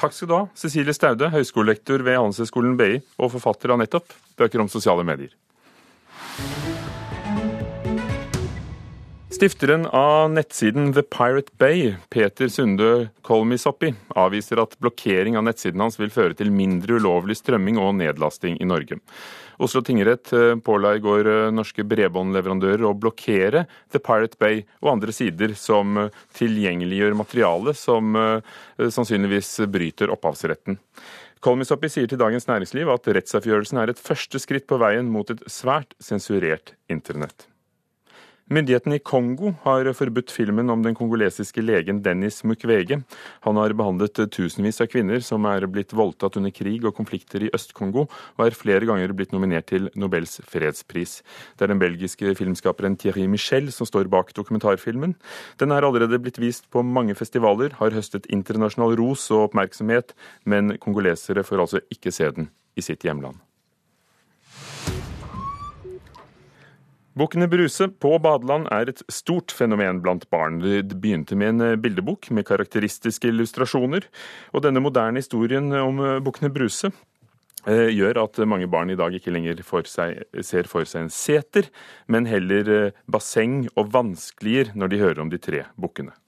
Takk 0.00 0.14
skal 0.16 0.28
du 0.30 0.34
ha, 0.34 0.42
Cecilie 0.58 0.94
Staude, 0.96 1.30
høyskolelektor 1.30 2.02
ved 2.02 2.18
Handelshøyskolen 2.18 2.74
BI 2.80 2.98
og 3.18 3.30
forfatter 3.36 3.74
av 3.74 3.80
nettopp 3.82 4.14
bøker 4.38 4.64
om 4.64 4.70
sosiale 4.72 5.06
medier. 5.06 5.30
Stifteren 9.34 9.82
av 9.90 10.28
nettsiden 10.30 10.92
The 10.94 11.02
Pirate 11.02 11.50
Bay, 11.58 11.96
Peter 12.10 12.46
Sunde 12.48 13.08
Kolmisoppi, 13.26 13.90
avviser 14.14 14.60
at 14.62 14.76
blokkering 14.78 15.34
av 15.38 15.46
nettsiden 15.48 15.82
hans 15.82 15.98
vil 15.98 16.12
føre 16.14 16.36
til 16.38 16.52
mindre 16.54 17.00
ulovlig 17.00 17.40
strømming 17.40 17.80
og 17.82 17.96
nedlasting 17.98 18.60
i 18.62 18.68
Norge. 18.70 19.00
Oslo 19.58 19.82
tingrett 19.82 20.32
eh, 20.32 20.56
påla 20.56 20.94
i 20.96 21.02
går 21.02 21.28
eh, 21.30 21.50
norske 21.54 21.84
bredbåndleverandører 21.86 22.84
å 22.88 22.94
blokkere 22.98 23.64
The 23.92 24.00
Pirate 24.02 24.38
Bay 24.40 24.64
og 24.82 24.94
andre 24.96 25.14
sider 25.14 25.54
som 25.58 25.98
eh, 26.00 26.22
tilgjengeliggjør 26.38 27.16
materiale 27.18 27.74
som 27.78 28.16
sannsynligvis 28.78 29.50
bryter 29.70 30.10
opphavsretten. 30.12 30.78
Kolmisoppi 31.44 31.90
sier 31.92 32.08
til 32.10 32.20
Dagens 32.20 32.48
Næringsliv 32.48 32.90
at 32.92 33.08
rettsavgjørelsen 33.18 33.80
er 33.82 33.92
et 33.92 34.00
første 34.00 34.40
skritt 34.42 34.66
på 34.70 34.80
veien 34.80 35.10
mot 35.12 35.30
et 35.30 35.42
svært 35.50 35.94
sensurert 36.02 36.74
internett. 36.90 37.48
Myndighetene 38.52 38.98
i 38.98 39.00
Kongo 39.00 39.54
har 39.62 39.88
forbudt 39.96 40.28
filmen 40.28 40.68
om 40.68 40.82
den 40.84 40.92
kongolesiske 40.92 41.62
legen 41.64 42.02
Dennis 42.04 42.42
Mukwege. 42.44 42.98
Han 43.46 43.56
har 43.56 43.72
behandlet 43.72 44.20
tusenvis 44.36 44.82
av 44.84 44.90
kvinner 44.92 45.22
som 45.24 45.46
er 45.48 45.64
blitt 45.64 45.94
voldtatt 45.96 46.36
under 46.36 46.52
krig 46.52 46.84
og 46.84 46.92
konflikter 46.98 47.46
i 47.46 47.48
Øst-Kongo, 47.56 48.04
og 48.04 48.42
er 48.44 48.58
flere 48.58 48.84
ganger 48.84 49.14
blitt 49.16 49.32
nominert 49.32 49.70
til 49.72 49.88
Nobels 49.96 50.42
fredspris. 50.44 51.22
Det 51.56 51.64
er 51.64 51.72
den 51.72 51.80
belgiske 51.80 52.34
filmskaperen 52.36 52.98
Thierry 53.00 53.24
Michel 53.32 53.72
som 53.72 53.88
står 53.88 54.12
bak 54.12 54.34
dokumentarfilmen. 54.36 55.16
Den 55.56 55.72
er 55.72 55.88
allerede 55.88 56.20
blitt 56.20 56.42
vist 56.42 56.68
på 56.68 56.84
mange 56.84 57.16
festivaler, 57.16 57.72
har 57.80 57.96
høstet 57.96 58.28
internasjonal 58.28 58.92
ros 59.00 59.24
og 59.32 59.48
oppmerksomhet, 59.48 60.12
men 60.44 60.76
kongolesere 60.84 61.48
får 61.48 61.64
altså 61.64 61.84
ikke 61.88 62.12
se 62.12 62.28
den 62.36 62.52
i 62.76 62.84
sitt 62.84 63.08
hjemland. 63.08 63.40
Bukkene 67.14 67.46
Bruse 67.46 67.86
på 68.02 68.16
badeland 68.18 68.66
er 68.74 68.90
et 68.90 69.02
stort 69.12 69.52
fenomen 69.54 70.00
blant 70.02 70.26
barn. 70.34 70.58
Det 70.58 70.96
begynte 70.98 71.38
med 71.38 71.52
en 71.52 71.62
eh, 71.62 71.76
bildebok 71.78 72.26
med 72.34 72.46
karakteristiske 72.48 73.30
illustrasjoner, 73.30 74.08
og 74.50 74.64
denne 74.66 74.82
moderne 74.82 75.22
historien 75.22 75.70
om 75.78 76.02
eh, 76.02 76.18
Bukkene 76.26 76.50
Bruse 76.54 76.90
eh, 77.70 77.86
gjør 77.94 78.24
at 78.24 78.42
mange 78.50 78.66
barn 78.66 78.90
i 78.90 78.98
dag 78.98 79.14
ikke 79.14 79.30
lenger 79.30 79.62
seg, 79.86 80.24
ser 80.42 80.66
for 80.66 80.82
seg 80.90 81.06
en 81.06 81.14
seter, 81.14 81.70
men 82.10 82.26
heller 82.26 82.90
basseng 83.06 83.68
og 83.76 83.94
vanskelier 83.94 84.74
når 84.74 84.90
de 84.90 85.02
hører 85.06 85.22
om 85.22 85.30
de 85.30 85.38
tre 85.38 85.66
bukkene. 85.78 86.18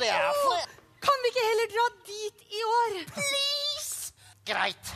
Det 0.00 0.10
er 0.10 0.32
for 0.42 0.58
Kan 1.04 1.20
vi 1.22 1.30
ikke 1.30 1.44
heller 1.44 1.68
dra 1.74 1.84
dit 2.08 2.38
i 2.48 2.60
år? 2.66 2.94
Please! 3.12 4.12
Greit. 4.48 4.92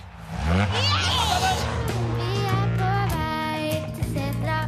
Vi 0.49 2.31
er 2.49 2.71
på 2.79 2.89
vei 3.13 3.61
til 3.97 4.09
Setra. 4.15 4.59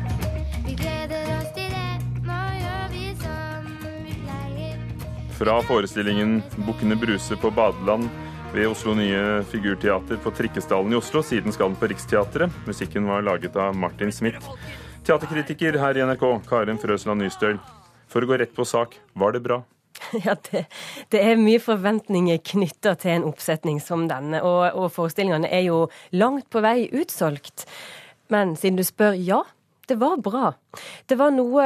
Vi 0.66 0.76
gleder 0.76 1.32
oss 1.38 1.50
til 1.56 1.72
det. 1.72 1.94
Nå 2.28 2.40
gjør 2.60 2.84
vi 2.92 3.06
som 3.22 3.70
vi 4.04 4.14
pleier. 4.20 4.76
Fra 5.40 5.56
forestillingen 5.68 6.42
'Bukkene 6.58 7.00
Bruse 7.00 7.37
på 7.40 7.50
badeland' 7.56 8.08
ved 8.52 8.68
Oslo 8.68 8.94
Nye 8.94 9.42
Figurteater 9.50 10.20
på 10.20 10.30
Trikkesdalen 10.37 10.92
i 10.92 11.00
Oslo. 11.00 11.22
Siden 11.22 11.52
skal 11.52 11.72
den 11.72 11.80
på 11.80 11.88
Riksteatret. 11.88 12.52
Musikken 12.66 13.08
var 13.08 13.22
laget 13.22 13.56
av 13.56 13.75
Martin 13.75 14.12
Smith. 14.12 14.49
Teaterkritiker 15.04 15.78
her 15.78 15.96
i 15.96 16.04
NRK, 16.04 16.40
Karen 16.49 16.78
Frøsland 16.78 17.22
Nystøl. 17.22 17.60
For 18.10 18.20
å 18.22 18.26
gå 18.26 18.40
rett 18.40 18.54
på 18.54 18.64
sak, 18.66 18.96
var 19.14 19.32
det 19.32 19.42
bra? 19.42 19.62
Ja, 20.25 20.35
det, 20.50 20.64
det, 21.12 21.21
er 21.23 21.40
mye 21.40 21.61
forventninger 21.62 22.40
knytta 22.52 22.97
til 22.99 23.14
en 23.14 23.29
oppsetning 23.31 23.81
som 23.83 24.09
denne, 24.11 24.43
og, 24.43 24.75
og 24.75 24.90
forestillingene 24.95 25.50
er 25.50 25.64
jo 25.69 25.85
langt 26.17 26.49
på 26.50 26.62
vei 26.64 26.88
utsolgt. 26.90 27.67
Men 28.31 28.57
siden 28.59 28.79
du 28.79 28.85
spør, 28.87 29.14
ja, 29.19 29.43
det 29.90 29.99
var 30.00 30.20
bra. 30.23 30.52
Det 31.11 31.16
var 31.18 31.32
noe 31.35 31.64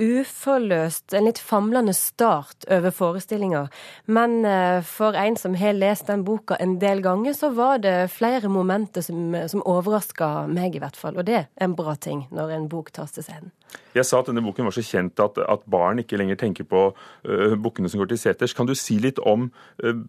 uforløst, 0.00 1.14
en 1.14 1.28
litt 1.28 1.38
famlende 1.38 1.94
start 1.94 2.66
over 2.66 2.94
forestillinga. 2.94 3.64
Men 4.10 4.40
eh, 4.48 4.80
for 4.86 5.14
en 5.18 5.38
som 5.38 5.54
har 5.58 5.76
lest 5.76 6.10
den 6.10 6.24
boka 6.26 6.58
en 6.60 6.76
del 6.82 7.02
ganger, 7.04 7.36
så 7.38 7.52
var 7.54 7.78
det 7.84 8.10
flere 8.14 8.50
momenter 8.50 9.04
som, 9.06 9.36
som 9.50 9.62
overraska 9.62 10.48
meg, 10.50 10.74
i 10.74 10.82
hvert 10.82 10.98
fall. 10.98 11.14
Og 11.20 11.28
det 11.28 11.38
er 11.44 11.46
en 11.62 11.76
bra 11.78 11.94
ting 11.94 12.26
når 12.34 12.56
en 12.56 12.66
bok 12.72 12.90
tas 12.94 13.14
til 13.14 13.26
scenen. 13.26 13.54
Jeg 13.94 14.06
sa 14.06 14.20
at 14.20 14.28
denne 14.30 14.42
boken 14.42 14.66
var 14.66 14.74
så 14.74 14.82
kjent 14.86 15.22
at, 15.22 15.38
at 15.38 15.64
barn 15.70 16.02
ikke 16.02 16.18
lenger 16.18 16.38
tenker 16.42 16.66
på 16.66 16.88
uh, 16.90 17.54
bukkene 17.58 17.90
som 17.90 18.02
går 18.02 18.10
til 18.12 18.20
seters. 18.22 18.54
Kan 18.54 18.70
du 18.70 18.74
si 18.78 18.98
litt 19.02 19.18
om 19.22 19.48
uh, 19.82 20.04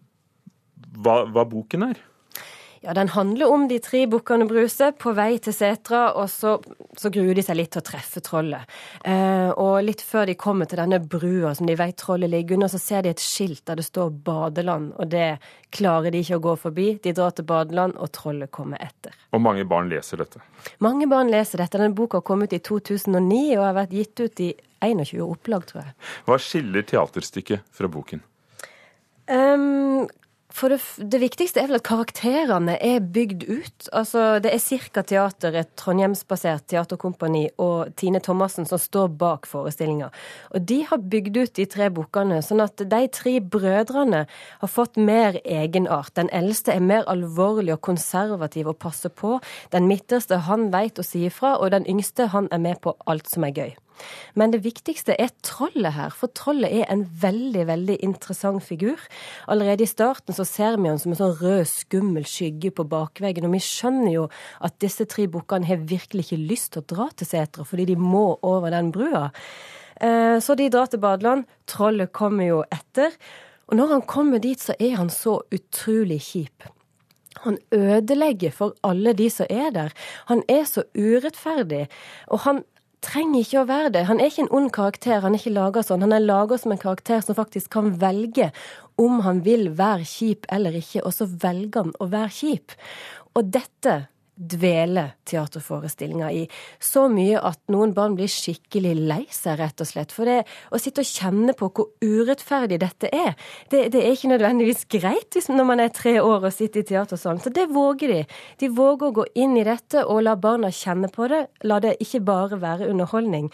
hva, 0.98 1.22
hva 1.30 1.46
boken 1.46 1.90
er? 1.92 2.02
Ja, 2.86 2.94
Den 2.94 3.08
handler 3.08 3.50
om 3.50 3.68
de 3.68 3.78
tre 3.82 4.04
bukkene 4.06 4.46
Bruse 4.46 4.92
på 4.94 5.10
vei 5.18 5.40
til 5.42 5.50
setra, 5.56 6.12
og 6.14 6.28
så, 6.30 6.52
så, 6.94 7.10
gruer 7.10 7.34
de 7.34 7.42
seg 7.42 7.56
litt 7.58 7.72
til 7.74 7.82
å 7.82 7.86
treffe 7.88 8.20
trollet. 8.22 8.62
Eh, 9.02 9.48
og 9.50 9.80
litt 9.82 10.04
før 10.06 10.28
de 10.30 10.36
kommer 10.38 10.68
til 10.70 10.78
denne 10.78 11.00
brua 11.02 11.50
som 11.58 11.66
de 11.66 11.74
vet 11.74 11.96
trollet 11.98 12.30
ligger 12.30 12.54
under, 12.54 12.70
så 12.70 12.78
ser 12.78 13.02
de 13.02 13.10
et 13.10 13.22
skilt 13.24 13.64
der 13.66 13.80
det 13.80 13.88
står 13.88 14.12
badeland, 14.28 14.92
og 15.02 15.10
det 15.10 15.40
klarer 15.74 16.14
de 16.14 16.20
ikke 16.22 16.38
å 16.38 16.44
gå 16.44 16.52
forbi. 16.62 16.84
De 17.02 17.14
drar 17.16 17.34
til 17.34 17.48
badeland, 17.48 17.96
og 17.98 18.12
trollet 18.14 18.52
kommer 18.54 18.78
etter. 18.84 19.16
Og 19.34 19.42
mange 19.42 19.64
barn 19.66 19.90
leser 19.90 20.22
dette? 20.22 20.44
Mange 20.86 21.08
barn 21.10 21.32
leser 21.32 21.58
dette. 21.64 21.80
Denne 21.82 21.96
boka 21.98 22.20
kom 22.22 22.46
ut 22.46 22.54
i 22.54 22.60
2009 22.62 23.40
og 23.56 23.64
har 23.64 23.74
vært 23.80 23.96
gitt 23.98 24.22
ut 24.22 24.44
i 24.46 24.52
21 24.86 25.26
opplag, 25.26 25.66
tror 25.66 25.82
jeg. 25.82 25.96
Hva 26.30 26.38
skiller 26.38 26.86
teaterstykket 26.86 27.66
fra 27.74 27.90
boken? 27.90 28.22
Um, 29.26 30.06
for 30.56 30.72
det, 30.72 30.78
det, 31.12 31.18
viktigste 31.20 31.60
er 31.60 31.68
vel 31.68 31.76
at 31.76 31.84
karakterene 31.84 32.78
er 32.80 33.04
bygd 33.12 33.44
ut. 33.44 33.88
Altså, 33.92 34.38
det 34.40 34.54
er 34.54 34.62
Cirka 34.62 35.02
Teater, 35.04 35.52
et 35.60 35.74
trondheimsbasert 35.76 36.64
teaterkompani, 36.72 37.44
og 37.60 37.92
Tine 38.00 38.22
Thomassen 38.24 38.68
som 38.68 38.80
står 38.80 39.12
bak 39.20 39.48
forestillinga. 39.50 40.08
Og 40.56 40.64
de 40.70 40.80
har 40.88 41.04
bygd 41.12 41.36
ut 41.42 41.54
de 41.60 41.68
tre 41.68 41.90
bokene, 41.92 42.40
sånn 42.44 42.64
at 42.64 42.80
de 42.80 43.02
tre 43.12 43.36
brødrene 43.40 44.24
har 44.62 44.72
fått 44.72 44.96
mer 44.96 45.36
egenart. 45.44 46.14
Den 46.16 46.32
eldste 46.32 46.72
er 46.72 46.84
mer 46.84 47.04
alvorlig 47.12 47.76
og 47.76 47.84
konservativ 47.90 48.72
og 48.72 48.80
passer 48.80 49.12
på. 49.12 49.36
Den 49.76 49.90
midterste 49.90 50.40
han 50.48 50.70
veit 50.72 50.96
å 50.96 51.04
si 51.04 51.26
ifra, 51.28 51.58
og 51.60 51.76
den 51.76 51.84
yngste 51.84 52.32
han 52.32 52.48
er 52.50 52.64
med 52.64 52.80
på 52.80 52.96
alt 53.04 53.28
som 53.28 53.44
er 53.44 53.52
gøy. 53.60 53.76
Men 54.34 54.52
det 54.54 54.62
viktigste 54.64 55.16
er 55.20 55.32
trollet 55.46 55.96
her, 55.96 56.14
for 56.14 56.32
trollet 56.36 56.72
er 56.72 56.90
en 56.92 57.04
veldig, 57.22 57.66
veldig 57.70 57.98
interessant 58.06 58.64
figur. 58.64 59.00
Allerede 59.50 59.86
i 59.86 59.90
starten 59.90 60.36
så 60.36 60.46
ser 60.48 60.78
vi 60.80 60.90
han 60.90 61.00
som 61.02 61.14
en 61.14 61.20
sånn 61.20 61.38
rød, 61.40 61.64
skummel 61.70 62.26
skygge 62.28 62.72
på 62.76 62.86
bakveggen, 62.90 63.48
og 63.48 63.56
vi 63.56 63.62
skjønner 63.64 64.12
jo 64.14 64.28
at 64.64 64.78
disse 64.82 65.08
tre 65.10 65.26
bukkene 65.30 65.68
har 65.68 65.82
virkelig 65.88 66.26
ikke 66.26 66.42
lyst 66.42 66.74
til 66.74 66.84
å 66.84 66.90
dra 66.94 67.08
til 67.16 67.30
setra, 67.30 67.66
fordi 67.66 67.90
de 67.92 67.98
må 68.00 68.28
over 68.46 68.74
den 68.74 68.92
brua. 68.94 69.30
Eh, 70.00 70.38
så 70.40 70.56
de 70.56 70.68
drar 70.72 70.90
til 70.92 71.00
badeland. 71.02 71.46
Trollet 71.70 72.12
kommer 72.12 72.48
jo 72.48 72.62
etter. 72.72 73.14
Og 73.66 73.78
når 73.78 73.96
han 73.96 74.06
kommer 74.06 74.42
dit, 74.42 74.60
så 74.60 74.76
er 74.78 74.96
han 75.00 75.10
så 75.10 75.40
utrolig 75.54 76.20
kjip. 76.22 76.68
Han 77.44 77.58
ødelegger 77.74 78.54
for 78.54 78.76
alle 78.86 79.12
de 79.16 79.28
som 79.30 79.46
er 79.50 79.70
der. 79.74 79.92
Han 80.30 80.42
er 80.48 80.64
så 80.68 80.86
urettferdig. 80.96 81.86
Og 82.28 82.44
han 82.46 82.62
trenger 83.06 83.44
ikke 83.44 83.62
å 83.62 83.68
være 83.68 83.92
det. 83.94 84.04
Han 84.10 84.20
er 84.20 84.30
ikke 84.30 84.44
en 84.46 84.52
ond 84.58 84.72
karakter, 84.74 85.22
han 85.22 85.36
er 85.36 85.40
ikke 85.40 85.54
laga 85.54 85.84
sånn. 85.86 86.02
Han 86.04 86.16
er 86.16 86.24
laga 86.24 86.58
som 86.60 86.74
en 86.74 86.82
karakter 86.82 87.22
som 87.24 87.38
faktisk 87.38 87.70
kan 87.76 87.94
velge 88.02 88.50
om 89.00 89.20
han 89.26 89.42
vil 89.46 89.70
være 89.78 90.06
kjip 90.08 90.48
eller 90.52 90.76
ikke, 90.78 91.04
og 91.04 91.14
så 91.14 91.28
velger 91.28 91.86
han 91.86 91.96
å 92.00 92.10
være 92.12 92.32
kjip. 92.38 92.76
Og 93.36 93.50
dette 93.54 93.96
dvele 94.36 95.08
teaterforestillinga 95.24 96.30
i. 96.32 96.44
Så 96.78 97.06
mye 97.12 97.40
at 97.40 97.60
noen 97.72 97.94
barn 97.96 98.16
blir 98.18 98.30
skikkelig 98.30 98.92
lei 99.08 99.22
seg, 99.32 99.56
rett 99.60 99.80
og 99.80 99.88
slett. 99.88 100.12
For 100.14 100.28
det 100.28 100.42
å 100.70 100.80
sitte 100.80 101.02
og 101.02 101.08
kjenne 101.08 101.54
på 101.56 101.70
hvor 101.72 101.88
urettferdig 102.04 102.78
dette 102.82 103.10
er, 103.12 103.32
det, 103.72 103.86
det 103.94 104.02
er 104.02 104.12
ikke 104.12 104.32
nødvendigvis 104.34 104.86
greit 104.92 105.38
når 105.46 105.66
man 105.68 105.80
er 105.82 105.92
tre 105.94 106.16
år 106.20 106.46
og 106.48 106.54
sitter 106.54 106.82
i 106.82 106.88
teatersalen. 106.88 107.40
Så 107.42 107.52
det 107.54 107.66
våger 107.72 108.12
de. 108.12 108.20
De 108.60 108.70
våger 108.72 109.08
å 109.08 109.16
gå 109.20 109.26
inn 109.38 109.56
i 109.58 109.64
dette 109.66 110.04
og 110.04 110.22
la 110.26 110.36
barna 110.40 110.70
kjenne 110.74 111.10
på 111.12 111.28
det. 111.32 111.42
La 111.66 111.80
det 111.82 111.96
ikke 112.02 112.22
bare 112.26 112.60
være 112.60 112.90
underholdning. 112.92 113.50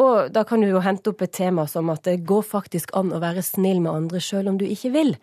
Og 0.00 0.32
da 0.32 0.44
kan 0.48 0.62
du 0.62 0.70
jo 0.70 0.82
hente 0.84 1.12
opp 1.12 1.24
et 1.24 1.34
tema 1.36 1.66
som 1.70 1.90
at 1.92 2.04
det 2.08 2.22
går 2.28 2.44
faktisk 2.46 2.94
an 2.98 3.12
å 3.12 3.20
være 3.22 3.44
snill 3.44 3.82
med 3.84 3.92
andre 3.92 4.22
sjøl 4.22 4.50
om 4.52 4.60
du 4.60 4.66
ikke 4.68 4.92
vil. 4.96 5.14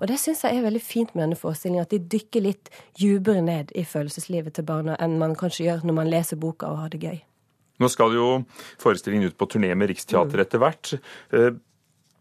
Og 0.00 0.08
det 0.10 0.18
syns 0.20 0.42
jeg 0.44 0.58
er 0.58 0.66
veldig 0.66 0.82
fint 0.82 1.14
med 1.14 1.24
denne 1.24 1.38
forestillingen, 1.38 1.86
at 1.86 1.94
de 1.94 2.00
dykker 2.16 2.44
litt 2.44 2.70
dypere 3.00 3.42
ned 3.44 3.70
i 3.78 3.84
følelseslivet 3.88 4.53
til 4.54 4.66
barna 4.68 4.96
enn 5.02 5.18
man 5.20 5.36
kanskje 5.38 5.68
gjør 5.68 5.86
når 5.86 5.98
man 6.00 6.10
leser 6.10 6.40
boka 6.40 6.70
og 6.70 6.82
har 6.84 6.92
det 6.94 7.02
gøy. 7.04 7.20
Nå 7.82 7.90
skal 7.90 8.14
jo 8.14 8.26
forestillingen 8.82 9.32
ut 9.32 9.38
på 9.38 9.48
turné 9.50 9.72
med 9.74 9.90
Riksteatret 9.90 10.46
etter 10.46 10.62
hvert. 10.62 10.92
Eh, 11.34 11.56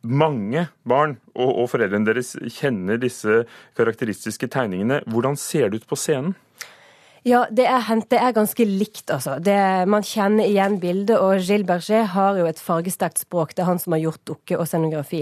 mange 0.04 0.66
barn 0.90 1.16
og, 1.32 1.52
og 1.64 1.68
foreldrene 1.72 2.10
deres 2.10 2.34
kjenner 2.58 3.00
disse 3.00 3.44
karakteristiske 3.78 4.50
tegningene. 4.52 5.04
Hvordan 5.08 5.38
ser 5.40 5.70
det 5.70 5.84
ut 5.84 5.88
på 5.90 6.00
scenen? 6.00 6.34
Ja, 7.24 7.46
det 7.48 7.64
er, 7.72 7.86
det 8.12 8.20
er 8.20 8.34
ganske 8.36 8.66
likt, 8.68 9.08
altså. 9.14 9.38
Det, 9.40 9.56
man 9.88 10.04
kjenner 10.04 10.44
igjen 10.44 10.76
bildet, 10.84 11.16
og 11.16 11.40
Gilles 11.40 11.68
Berger 11.68 12.10
har 12.12 12.40
jo 12.40 12.48
et 12.50 12.60
fargesterkt 12.60 13.24
språk. 13.24 13.54
Det 13.56 13.64
er 13.64 13.70
han 13.70 13.80
som 13.80 13.96
har 13.96 14.02
gjort 14.04 14.24
dukke 14.28 14.58
og 14.60 14.68
scenografi. 14.68 15.22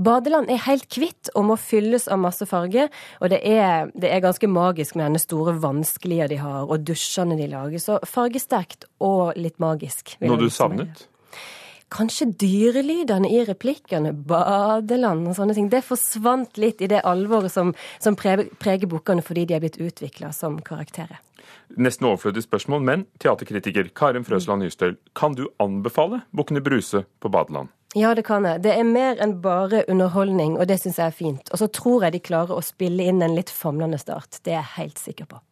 Badeland 0.00 0.48
er 0.48 0.62
helt 0.64 0.96
hvitt 0.96 1.28
og 1.36 1.50
må 1.50 1.58
fylles 1.60 2.08
av 2.08 2.22
masse 2.24 2.48
farge, 2.48 2.86
og 3.20 3.32
det 3.34 3.42
er, 3.44 3.92
det 3.92 4.08
er 4.08 4.24
ganske 4.24 4.48
magisk 4.48 4.96
med 4.96 5.10
denne 5.10 5.20
store 5.20 5.58
vanskelige 5.60 6.30
de 6.32 6.38
har, 6.40 6.62
og 6.64 6.86
dusjene 6.88 7.36
de 7.36 7.50
lager. 7.52 7.82
Så 7.84 7.98
fargesterkt 8.08 8.88
og 9.04 9.36
litt 9.36 9.60
magisk. 9.60 10.16
Noe 10.24 10.40
du 10.40 10.48
savnet? 10.52 11.04
Kanskje 11.92 12.30
dyrelydene 12.40 13.28
i 13.28 13.42
replikkene, 13.44 14.14
badeland 14.16 15.28
og 15.28 15.36
sånne 15.36 15.52
ting. 15.58 15.68
Det 15.68 15.82
forsvant 15.84 16.56
litt 16.56 16.80
i 16.80 16.88
det 16.88 17.02
alvoret 17.04 17.52
som, 17.52 17.74
som 18.00 18.16
preger 18.16 18.88
bokene 18.88 19.20
fordi 19.20 19.44
de 19.50 19.58
er 19.58 19.60
blitt 19.60 19.76
utvikla 19.76 20.32
som 20.32 20.56
karakterer. 20.64 21.20
Nesten 21.76 22.08
overflødig 22.08 22.42
spørsmål, 22.44 22.82
men 22.84 23.04
teaterkritiker 23.22 23.92
Karin 23.96 24.26
Frøsland 24.26 24.64
Nystøl, 24.64 24.96
kan 25.16 25.36
du 25.38 25.46
anbefale 25.62 26.22
Bukkene 26.36 26.60
Bruse 26.60 27.04
på 27.20 27.30
badeland? 27.32 27.72
Ja, 27.94 28.14
det 28.14 28.24
kan 28.24 28.44
jeg. 28.48 28.62
Det 28.64 28.72
er 28.72 28.88
mer 28.88 29.18
enn 29.20 29.34
bare 29.44 29.82
underholdning, 29.88 30.56
og 30.56 30.68
det 30.68 30.78
syns 30.80 30.98
jeg 31.00 31.12
er 31.12 31.16
fint. 31.16 31.52
Og 31.52 31.60
så 31.60 31.68
tror 31.68 32.06
jeg 32.06 32.14
de 32.14 32.22
klarer 32.24 32.56
å 32.56 32.64
spille 32.64 33.04
inn 33.04 33.20
en 33.24 33.36
litt 33.36 33.52
famlende 33.52 34.00
start. 34.00 34.40
Det 34.40 34.54
er 34.54 34.62
jeg 34.62 34.76
helt 34.78 35.02
sikker 35.02 35.28
på. 35.28 35.42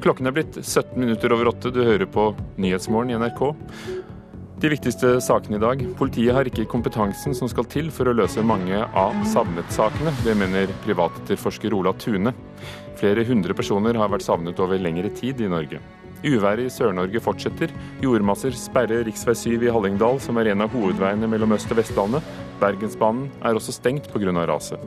Klokken 0.00 0.30
er 0.30 0.36
blitt 0.36 0.56
17 0.62 0.94
minutter 0.96 1.32
over 1.34 1.50
åtte. 1.52 1.72
Du 1.74 1.82
hører 1.84 2.06
på 2.08 2.30
Nyhetsmorgen 2.56 3.12
i 3.12 3.18
NRK. 3.20 3.42
De 4.58 4.66
viktigste 4.72 5.20
sakene 5.22 5.54
i 5.54 5.62
dag. 5.62 5.82
Politiet 5.94 6.34
har 6.34 6.48
ikke 6.50 6.64
kompetansen 6.66 7.34
som 7.36 7.46
skal 7.46 7.66
til 7.70 7.92
for 7.94 8.10
å 8.10 8.14
løse 8.18 8.42
mange 8.42 8.80
av 8.82 9.14
savnet-sakene. 9.30 10.10
Det 10.24 10.34
mener 10.34 10.72
privatetterforsker 10.82 11.76
Ola 11.78 11.92
Tune. 11.94 12.32
Flere 12.98 13.22
hundre 13.28 13.54
personer 13.54 13.94
har 13.94 14.10
vært 14.10 14.26
savnet 14.26 14.58
over 14.58 14.80
lengre 14.82 15.12
tid 15.14 15.44
i 15.44 15.50
Norge. 15.52 15.78
Uværet 16.26 16.66
i 16.66 16.72
Sør-Norge 16.74 17.22
fortsetter. 17.22 17.70
Jordmasser 18.02 18.56
sperrer 18.58 19.06
rv. 19.06 19.14
7 19.14 19.62
i 19.62 19.70
Hallingdal, 19.70 20.18
som 20.18 20.42
er 20.42 20.50
en 20.50 20.66
av 20.66 20.74
hovedveiene 20.74 21.30
mellom 21.30 21.54
Øst- 21.54 21.70
og 21.70 21.78
Vestlandet. 21.78 22.34
Bergensbanen 22.58 23.28
er 23.38 23.54
også 23.54 23.76
stengt 23.78 24.10
pga. 24.10 24.34
raset. 24.42 24.82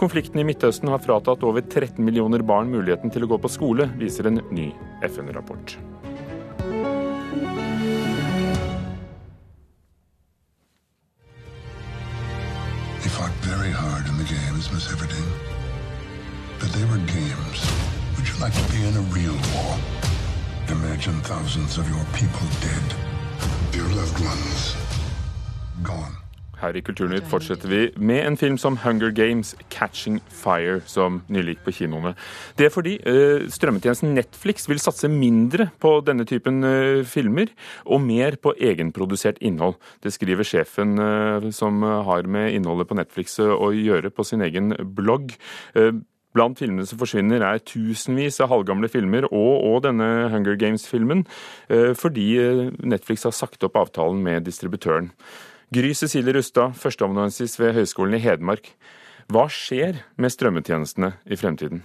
Konflikten 0.00 0.40
i 0.40 0.44
Midtøsten 0.48 0.88
har 0.88 1.04
fratatt 1.04 1.44
over 1.44 1.60
13 1.60 2.00
millioner 2.04 2.40
barn 2.40 2.72
muligheten 2.72 3.12
til 3.12 3.24
å 3.24 3.28
gå 3.28 3.40
på 3.44 3.52
skole, 3.52 3.90
viser 4.00 4.26
en 4.28 4.40
ny 4.50 4.72
FN-rapport. 5.04 5.76
They 13.06 13.12
fought 13.12 13.30
very 13.46 13.70
hard 13.70 14.08
in 14.08 14.18
the 14.18 14.24
games, 14.24 14.68
Miss 14.72 14.88
Everdeen. 14.88 15.30
But 16.58 16.72
they 16.72 16.84
were 16.86 16.98
games. 17.06 17.62
Would 18.16 18.28
you 18.28 18.34
like 18.40 18.52
to 18.52 18.72
be 18.72 18.82
in 18.82 18.96
a 18.96 19.06
real 19.14 19.38
war? 19.54 19.78
Imagine 20.66 21.20
thousands 21.20 21.78
of 21.78 21.88
your 21.88 22.04
people 22.14 22.48
dead. 22.60 22.86
Your 23.72 23.88
loved 23.94 24.18
ones 24.18 24.74
gone. 25.84 26.25
Her 26.56 26.76
i 26.76 26.80
Kulturnytt 26.80 27.26
fortsetter 27.28 27.68
vi 27.68 27.80
med 28.00 28.22
en 28.24 28.36
film 28.40 28.56
som 28.56 28.78
Hunger 28.80 29.10
Games 29.12 29.52
Catching 29.68 30.22
Fire, 30.32 30.78
som 30.88 31.20
nylig 31.28 31.56
gikk 31.56 31.64
på 31.66 31.74
kinoene. 31.82 32.14
Det 32.56 32.68
er 32.68 32.72
fordi 32.72 32.94
eh, 33.04 33.44
strømmetjenesten 33.52 34.14
Netflix 34.16 34.64
vil 34.70 34.80
satse 34.80 35.10
mindre 35.12 35.68
på 35.82 35.98
denne 36.06 36.24
typen 36.28 36.64
eh, 36.64 37.02
filmer, 37.04 37.52
og 37.84 38.00
mer 38.06 38.38
på 38.40 38.54
egenprodusert 38.56 39.40
innhold. 39.44 39.76
Det 40.00 40.14
skriver 40.16 40.48
sjefen 40.48 40.96
eh, 40.96 41.48
som 41.52 41.84
har 41.84 42.24
med 42.24 42.54
innholdet 42.56 42.88
på 42.88 42.96
Netflix 42.96 43.36
å 43.42 43.68
gjøre 43.76 44.12
på 44.14 44.24
sin 44.24 44.44
egen 44.46 44.72
blogg. 44.96 45.34
Blant 46.36 46.60
filmene 46.60 46.84
som 46.88 47.00
forsvinner 47.00 47.44
er 47.44 47.60
tusenvis 47.64 48.40
av 48.44 48.50
halvgamle 48.52 48.88
filmer 48.92 49.28
og, 49.28 49.52
og 49.60 49.76
denne 49.86 50.08
Hunger 50.32 50.56
Games-filmen, 50.60 51.24
fordi 51.96 52.26
Netflix 52.84 53.24
har 53.24 53.32
sagt 53.36 53.64
opp 53.64 53.78
avtalen 53.80 54.20
med 54.24 54.44
distributøren. 54.48 55.12
Gry 55.74 55.94
Cecilie 55.98 56.30
Rustad, 56.36 56.76
førsteamanuensis 56.78 57.56
ved 57.58 57.72
Høgskolen 57.74 58.14
i 58.14 58.22
Hedmark. 58.22 58.68
Hva 59.26 59.48
skjer 59.50 59.98
med 60.14 60.30
strømmetjenestene 60.30 61.16
i 61.26 61.38
fremtiden? 61.40 61.82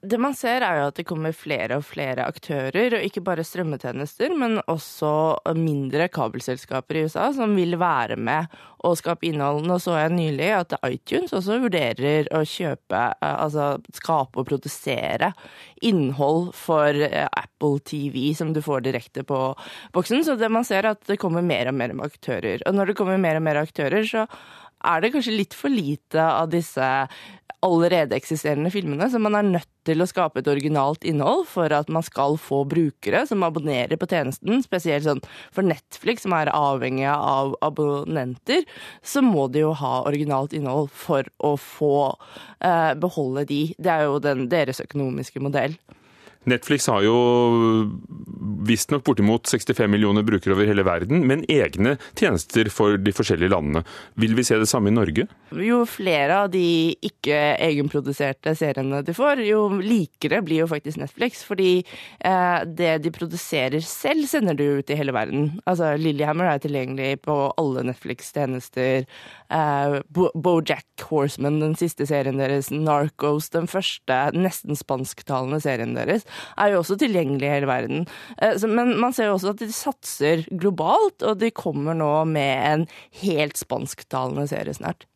Det 0.00 0.18
man 0.20 0.36
ser 0.36 0.64
er 0.64 0.80
jo 0.80 0.90
at 0.90 0.98
det 0.98 1.06
kommer 1.08 1.34
flere 1.36 1.78
og 1.80 1.86
flere 1.88 2.26
aktører, 2.28 2.98
og 2.98 3.06
ikke 3.06 3.24
bare 3.24 3.44
strømmetjenester, 3.46 4.34
men 4.38 4.60
også 4.70 5.10
mindre 5.58 6.08
kabelselskaper 6.12 7.00
i 7.00 7.04
USA 7.08 7.30
som 7.36 7.56
vil 7.56 7.78
være 7.80 8.16
med 8.16 8.52
og 8.84 8.98
skape 9.00 9.28
innhold. 9.28 9.64
Nå 9.66 9.78
så 9.82 9.96
jeg 9.98 10.12
nylig 10.14 10.50
at 10.58 10.74
iTunes 10.86 11.32
også 11.36 11.60
vurderer 11.62 12.28
å 12.36 12.42
kjøpe, 12.48 13.00
eh, 13.14 13.36
altså 13.44 13.78
skape 13.96 14.42
og 14.42 14.48
produsere 14.48 15.32
innhold 15.84 16.52
for 16.56 16.92
eh, 16.92 17.28
Apple 17.28 17.80
TV 17.86 18.32
som 18.36 18.52
du 18.54 18.60
får 18.64 18.84
direkte 18.88 19.24
på 19.26 19.40
boksen. 19.96 20.24
Så 20.26 20.36
det 20.40 20.52
man 20.52 20.66
ser 20.68 20.84
er 20.84 20.92
at 20.94 21.04
det 21.08 21.20
kommer 21.22 21.44
mer 21.44 21.70
og 21.72 21.78
mer 21.78 21.96
aktører. 22.04 22.64
Og 22.68 22.76
når 22.76 22.92
det 22.92 22.98
kommer 23.00 23.20
mer 23.20 23.40
og 23.40 23.46
mer 23.46 23.62
aktører, 23.62 24.04
så 24.08 24.26
er 24.84 25.02
det 25.02 25.14
kanskje 25.14 25.38
litt 25.38 25.56
for 25.56 25.72
lite 25.72 26.22
av 26.22 26.52
disse 26.52 26.90
allerede 27.64 28.16
eksisterende 28.16 28.70
filmene, 28.72 29.06
så 29.08 29.18
man 29.22 29.38
er 29.38 29.46
nødt 29.46 29.70
til 29.88 30.02
å 30.02 30.08
skape 30.08 30.42
et 30.42 30.48
originalt 30.50 31.04
innhold 31.08 31.46
for 31.48 31.72
at 31.72 31.88
man 31.92 32.04
skal 32.04 32.36
få 32.40 32.62
brukere 32.68 33.24
som 33.28 33.44
abonnerer 33.46 33.96
på 34.00 34.08
tjenesten. 34.10 34.60
Spesielt 34.64 35.06
sånn 35.06 35.22
for 35.54 35.66
Netflix, 35.66 36.24
som 36.24 36.36
er 36.36 36.52
avhengig 36.52 37.08
av 37.10 37.54
abonnenter, 37.64 38.64
så 39.00 39.24
må 39.24 39.48
de 39.52 39.64
jo 39.64 39.72
ha 39.80 39.96
originalt 40.04 40.56
innhold 40.56 40.92
for 40.92 41.28
å 41.40 41.54
få 41.60 41.96
eh, 42.60 42.92
beholde 43.00 43.46
de. 43.48 43.62
Det 43.78 43.92
er 43.92 44.08
jo 44.08 44.20
den, 44.24 44.48
deres 44.52 44.84
økonomiske 44.84 45.40
modell. 45.44 45.76
Netflix 46.50 46.88
har 46.92 47.04
jo 47.06 47.16
visstnok 48.64 49.04
bortimot 49.04 49.48
65 49.48 49.90
millioner 49.90 50.24
brukere 50.26 50.54
over 50.56 50.68
hele 50.68 50.84
verden, 50.86 51.24
men 51.28 51.44
egne 51.50 51.96
tjenester 52.18 52.68
for 52.72 52.98
de 53.00 53.12
forskjellige 53.14 53.52
landene. 53.52 53.84
Vil 54.20 54.36
vi 54.36 54.44
se 54.46 54.58
det 54.60 54.68
samme 54.70 54.90
i 54.90 54.96
Norge? 54.96 55.26
Jo 55.54 55.82
flere 55.88 56.42
av 56.44 56.50
de 56.52 56.94
ikke 57.04 57.38
egenproduserte 57.64 58.54
seriene 58.58 59.02
de 59.04 59.14
får, 59.16 59.44
jo 59.48 59.66
likere 59.80 60.42
blir 60.44 60.64
jo 60.64 60.70
faktisk 60.70 61.00
Netflix. 61.02 61.44
Fordi 61.46 61.70
eh, 61.80 62.58
det 62.66 62.96
de 63.04 63.12
produserer 63.14 63.84
selv, 63.84 64.26
sender 64.30 64.58
du 64.58 64.64
ut 64.80 64.90
i 64.90 64.98
hele 64.98 65.14
verden. 65.16 65.50
Altså 65.68 65.94
Lillehammer 66.00 66.50
er 66.50 66.62
tilgjengelig 66.62 67.22
på 67.26 67.36
alle 67.60 67.86
Netflix-tjenester. 67.90 69.08
Eh, 69.54 69.98
Bojack 70.34 71.06
Horseman, 71.08 71.60
den 71.62 71.76
siste 71.78 72.06
serien 72.08 72.40
deres. 72.40 72.70
Narcos, 72.74 73.50
den 73.54 73.68
første 73.70 74.18
nesten 74.34 74.78
spansktalende 74.78 75.60
serien 75.62 75.94
deres, 75.96 76.26
er 76.60 76.74
jo 76.74 76.82
også 76.82 76.98
tilgjengelig 77.00 77.48
i 77.48 77.54
hele 77.56 77.70
verden. 77.70 78.06
Eh, 78.42 78.58
men 78.70 78.94
man 79.00 79.16
ser 79.16 79.30
jo 79.30 79.38
også 79.38 79.54
at 79.54 79.62
de 79.62 79.70
satser 79.74 80.44
globalt, 80.50 81.22
og 81.22 81.40
de 81.40 81.52
kommer 81.54 81.96
nå 81.98 82.12
med 82.30 82.54
en 82.72 82.86
helt 83.22 83.60
spansktalende 83.60 84.46
serie 84.50 84.76
snart. 84.76 85.08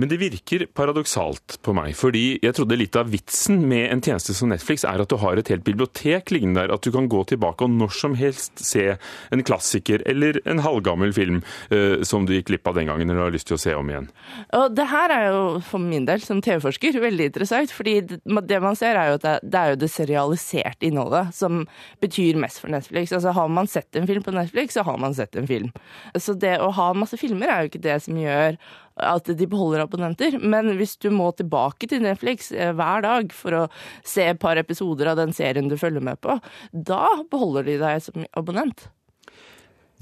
Men 0.00 0.10
det 0.10 0.16
virker 0.18 0.64
paradoksalt 0.74 1.60
på 1.62 1.72
meg, 1.76 1.92
fordi 1.94 2.40
jeg 2.42 2.56
trodde 2.56 2.78
litt 2.80 2.96
av 2.98 3.12
vitsen 3.12 3.60
med 3.70 3.86
en 3.92 4.00
tjeneste 4.02 4.34
som 4.34 4.50
Netflix 4.50 4.82
er 4.88 4.98
at 4.98 5.10
du 5.12 5.14
har 5.22 5.38
et 5.38 5.50
helt 5.52 5.62
bibliotek 5.66 6.32
liggende 6.34 6.64
der, 6.64 6.72
at 6.74 6.82
du 6.82 6.90
kan 6.94 7.06
gå 7.10 7.20
tilbake 7.30 7.62
og 7.62 7.70
når 7.70 7.94
som 7.94 8.16
helst 8.18 8.58
se 8.58 8.96
en 9.30 9.44
klassiker 9.46 10.02
eller 10.10 10.40
en 10.50 10.64
halvgammel 10.64 11.14
film 11.14 11.38
uh, 11.70 12.02
som 12.02 12.26
du 12.26 12.34
gikk 12.34 12.50
glipp 12.50 12.66
av 12.72 12.80
den 12.80 12.90
gangen 12.90 13.06
eller 13.06 13.28
har 13.28 13.36
lyst 13.36 13.46
til 13.52 13.58
å 13.58 13.62
se 13.62 13.76
om 13.78 13.92
igjen. 13.92 14.10
Og 14.58 14.74
det 14.74 14.88
her 14.90 15.14
er 15.14 15.28
jo 15.28 15.44
for 15.68 15.82
min 15.82 16.08
del 16.10 16.26
som 16.26 16.42
TV-forsker 16.42 16.98
veldig 17.04 17.30
interessant, 17.30 17.70
fordi 17.74 18.00
det 18.02 18.60
man 18.64 18.78
ser 18.78 18.98
er 18.98 19.12
jo 19.12 19.20
at 19.20 19.46
det 19.46 19.60
er 19.60 19.74
jo 19.76 19.80
det 19.84 19.92
serialiserte 19.94 20.90
innholdet 20.90 21.30
som 21.38 21.62
betyr 22.02 22.40
mest 22.42 22.64
for 22.64 22.74
Netflix. 22.74 23.14
Altså 23.14 23.36
har 23.38 23.54
man 23.60 23.70
sett 23.70 23.94
en 23.94 24.10
film 24.10 24.26
på 24.26 24.34
Netflix, 24.34 24.74
så 24.74 24.82
har 24.90 24.98
man 24.98 25.14
sett 25.14 25.38
en 25.38 25.46
film. 25.46 25.70
Så 26.18 26.34
det 26.34 26.56
å 26.58 26.72
ha 26.74 26.90
masse 26.98 27.18
filmer 27.20 27.46
er 27.46 27.62
jo 27.62 27.70
ikke 27.70 27.86
det 27.86 28.00
som 28.02 28.18
gjør 28.18 28.58
at 29.02 29.26
de 29.26 29.46
beholder 29.50 29.84
abonnenter. 29.84 30.38
Men 30.38 30.70
hvis 30.78 30.96
du 31.02 31.10
må 31.14 31.30
tilbake 31.36 31.88
til 31.90 32.04
Netflix 32.04 32.50
eh, 32.52 32.72
hver 32.76 33.04
dag 33.06 33.32
for 33.34 33.58
å 33.58 33.62
se 34.06 34.28
et 34.30 34.42
par 34.42 34.60
episoder 34.60 35.12
av 35.12 35.18
den 35.20 35.34
serien 35.34 35.70
du 35.70 35.76
følger 35.80 36.04
med 36.04 36.20
på, 36.24 36.38
da 36.72 37.06
beholder 37.30 37.66
de 37.66 37.78
deg 37.82 38.04
som 38.04 38.28
abonnent. 38.38 38.88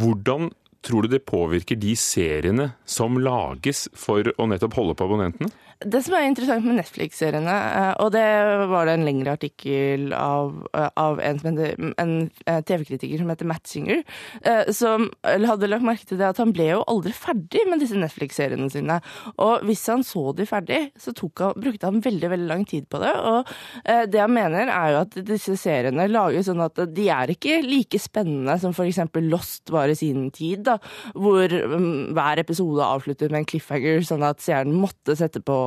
Hvordan 0.00 0.50
tror 0.82 1.06
du 1.06 1.14
det 1.14 1.24
påvirker 1.28 1.78
de 1.78 1.94
seriene 1.98 2.72
som 2.88 3.20
lages 3.22 3.86
for 3.94 4.26
å 4.34 4.48
nettopp 4.50 4.76
holde 4.80 4.96
på 4.98 5.06
abonnentene? 5.06 5.52
Det 5.88 6.02
som 6.04 6.14
er 6.16 6.26
interessant 6.28 6.64
med 6.66 6.76
Netflix-seriene, 6.78 7.52
eh, 7.52 7.92
og 8.02 8.12
det 8.14 8.24
var 8.70 8.86
det 8.86 8.94
en 8.96 9.06
lengre 9.06 9.34
artikkel 9.36 10.12
av, 10.16 10.52
eh, 10.76 10.88
av 11.00 11.20
en, 11.24 11.40
en 11.98 12.12
eh, 12.46 12.60
TV-kritiker 12.68 13.22
som 13.22 13.32
heter 13.32 13.48
Matt 13.48 13.70
Singer, 13.70 14.02
som 14.74 15.06
hadde 15.22 15.68
lagt 15.68 15.84
merke 15.86 16.06
til 16.06 16.18
det 16.20 16.26
at 16.28 16.38
han 16.40 16.52
ble 16.54 16.68
jo 16.68 16.82
aldri 16.90 17.12
ferdig 17.16 17.62
med 17.68 17.82
disse 17.82 17.98
Netflix-seriene 17.98 18.68
sine. 18.72 18.98
Og 19.42 19.64
hvis 19.68 19.84
han 19.90 20.04
så 20.06 20.32
de 20.36 20.46
ferdig, 20.48 20.80
så 21.00 21.14
han, 21.14 21.56
brukte 21.62 21.88
han 21.88 22.02
veldig 22.04 22.30
veldig 22.32 22.48
lang 22.50 22.64
tid 22.68 22.88
på 22.92 23.00
det. 23.02 23.12
Og 23.12 23.52
det 24.12 24.20
han 24.20 24.34
mener, 24.34 24.70
er 24.72 24.92
jo 24.92 25.00
at 25.04 25.16
disse 25.28 25.56
seriene 25.60 26.08
lages 26.10 26.48
sånn 26.50 26.62
at 26.64 26.80
de 26.92 27.08
er 27.12 27.32
ikke 27.34 27.60
like 27.64 28.00
spennende 28.02 28.58
som 28.62 28.74
f.eks. 28.74 29.00
Lost 29.32 29.72
var 29.72 29.92
i 29.92 29.96
sin 29.98 30.28
tid, 30.34 30.64
da, 30.66 30.78
hvor 31.14 31.48
mm, 31.48 32.12
hver 32.16 32.42
episode 32.42 32.84
avsluttet 32.86 33.32
med 33.32 33.44
en 33.44 33.50
cliffhanger, 33.52 34.02
sånn 34.06 34.26
at 34.26 34.42
seeren 34.44 34.74
måtte 34.76 35.16
sette 35.18 35.42
på 35.44 35.58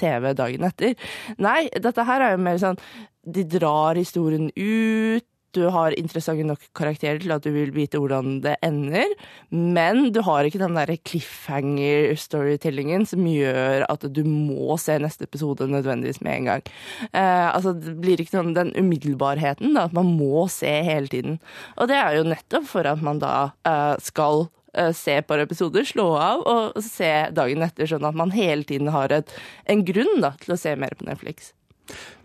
TV 0.00 0.32
dagen 0.36 0.68
etter. 0.68 0.96
Nei, 1.42 1.66
dette 1.72 2.08
her 2.08 2.24
er 2.24 2.34
jo 2.34 2.42
mer 2.44 2.60
sånn 2.62 2.80
De 3.24 3.46
drar 3.48 3.96
historien 3.96 4.50
ut. 4.52 5.24
Du 5.54 5.68
har 5.70 5.94
interessante 5.94 6.42
nok 6.46 6.62
karakterer 6.74 7.20
til 7.22 7.32
at 7.34 7.44
du 7.44 7.52
vil 7.54 7.70
vite 7.74 7.98
hvordan 8.02 8.40
det 8.42 8.56
ender, 8.66 9.12
men 9.54 10.08
du 10.14 10.18
har 10.26 10.46
ikke 10.46 10.58
den 10.58 10.74
der 10.74 10.90
cliffhanger-storytellingen 11.06 13.06
som 13.06 13.22
gjør 13.28 13.86
at 13.86 14.06
du 14.16 14.22
må 14.26 14.74
se 14.82 14.98
neste 14.98 15.28
episode 15.28 15.68
nødvendigvis 15.70 16.18
med 16.26 16.40
en 16.40 16.50
gang. 16.50 16.66
Eh, 17.12 17.48
altså, 17.54 17.74
det 17.78 17.94
blir 18.02 18.18
ikke 18.18 18.40
noen, 18.40 18.56
den 18.58 18.74
umiddelbarheten, 18.74 19.78
da, 19.78 19.86
at 19.86 19.94
man 19.94 20.10
må 20.18 20.48
se 20.50 20.74
hele 20.88 21.12
tiden. 21.12 21.38
Og 21.78 21.90
det 21.90 22.02
er 22.02 22.18
jo 22.18 22.30
nettopp 22.32 22.66
for 22.74 22.90
at 22.90 23.04
man 23.04 23.22
da 23.22 23.34
eh, 23.68 23.94
skal 24.02 24.48
se 24.96 25.18
et 25.18 25.26
par 25.26 25.42
episoder, 25.42 25.86
slå 25.88 26.08
av 26.18 26.44
og 26.50 26.78
se 26.84 27.10
dagen 27.34 27.64
etter, 27.66 27.88
sånn 27.90 28.06
at 28.08 28.16
man 28.18 28.34
hele 28.34 28.66
tiden 28.68 28.90
har 28.94 29.14
et, 29.14 29.30
en 29.70 29.84
grunn 29.86 30.18
da, 30.24 30.34
til 30.42 30.56
å 30.56 30.60
se 30.60 30.74
mer 30.78 30.96
på 30.98 31.06
Netflix. 31.08 31.52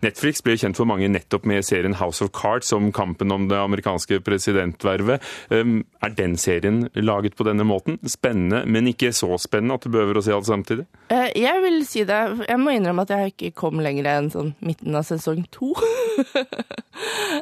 Netflix 0.00 0.40
ble 0.44 0.56
kjent 0.56 0.78
for 0.78 0.88
mange 0.88 1.08
nettopp 1.12 1.44
med 1.48 1.64
serien 1.66 1.96
House 2.00 2.24
of 2.24 2.32
Cards 2.36 2.72
om 2.72 2.88
kampen 2.96 3.32
om 3.34 3.48
det 3.50 3.58
amerikanske 3.60 4.20
presidentvervet. 4.24 5.20
Um, 5.52 5.82
er 6.00 6.14
den 6.16 6.36
serien 6.40 6.86
laget 6.96 7.36
på 7.36 7.44
denne 7.48 7.66
måten? 7.68 7.98
Spennende, 8.08 8.62
men 8.64 8.88
ikke 8.88 9.12
så 9.16 9.36
spennende 9.40 9.76
at 9.76 9.84
du 9.84 9.92
behøver 9.92 10.20
å 10.20 10.24
se 10.24 10.32
alt 10.34 10.48
samtidig? 10.48 10.86
Eh, 11.12 11.28
jeg 11.42 11.64
vil 11.64 11.82
si 11.88 12.06
det. 12.08 12.20
Jeg 12.48 12.60
må 12.62 12.72
innrømme 12.72 13.04
at 13.04 13.12
jeg 13.12 13.34
ikke 13.34 13.52
kom 13.60 13.82
lenger 13.84 14.08
enn 14.08 14.32
sånn 14.32 14.54
midten 14.64 14.96
av 14.96 15.08
sesong 15.08 15.44
to. 15.52 15.74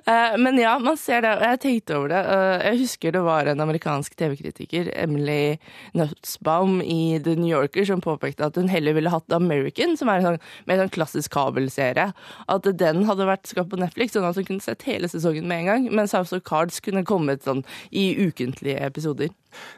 Eh, 0.06 0.34
men 0.38 0.54
ja, 0.60 0.76
man 0.78 0.94
ser 1.00 1.24
det. 1.24 1.32
Jeg 1.42 1.58
tenkte 1.64 1.96
over 1.96 2.12
det. 2.12 2.18
Eh, 2.30 2.66
jeg 2.68 2.80
husker 2.84 3.14
det 3.16 3.22
var 3.26 3.48
en 3.50 3.62
amerikansk 3.64 4.14
TV-kritiker, 4.20 4.92
Emily 4.94 5.56
Nutsbaum 5.98 6.78
i 6.84 7.18
The 7.24 7.34
New 7.40 7.50
Yorker, 7.50 7.82
som 7.88 8.02
påpekte 8.04 8.46
at 8.46 8.60
hun 8.60 8.70
heller 8.70 8.94
ville 8.94 9.10
hatt 9.10 9.34
American, 9.34 9.96
som 9.98 10.12
er 10.12 10.20
en 10.20 10.28
sånn, 10.28 10.38
mer 10.70 10.78
sånn 10.82 10.92
klassisk 10.94 11.34
kabelserie 11.34 12.07
at 12.48 12.70
den 12.80 13.04
hadde 13.08 13.28
vært 13.28 13.50
skapt 13.50 13.72
på 13.72 13.80
Netflix, 13.80 14.14
sånn 14.16 14.28
at 14.28 14.38
hun 14.38 14.48
kunne 14.48 14.64
sett 14.64 14.86
hele 14.88 15.10
sesongen 15.10 15.48
med 15.50 15.64
en 15.64 15.70
gang. 15.72 15.90
Mens 15.94 16.16
House 16.16 16.34
of 16.36 16.44
Cards 16.48 16.80
kunne 16.84 17.06
kommet 17.08 17.46
sånn 17.46 17.64
i 17.90 18.10
ukentlige 18.28 18.80
episoder. 18.84 19.32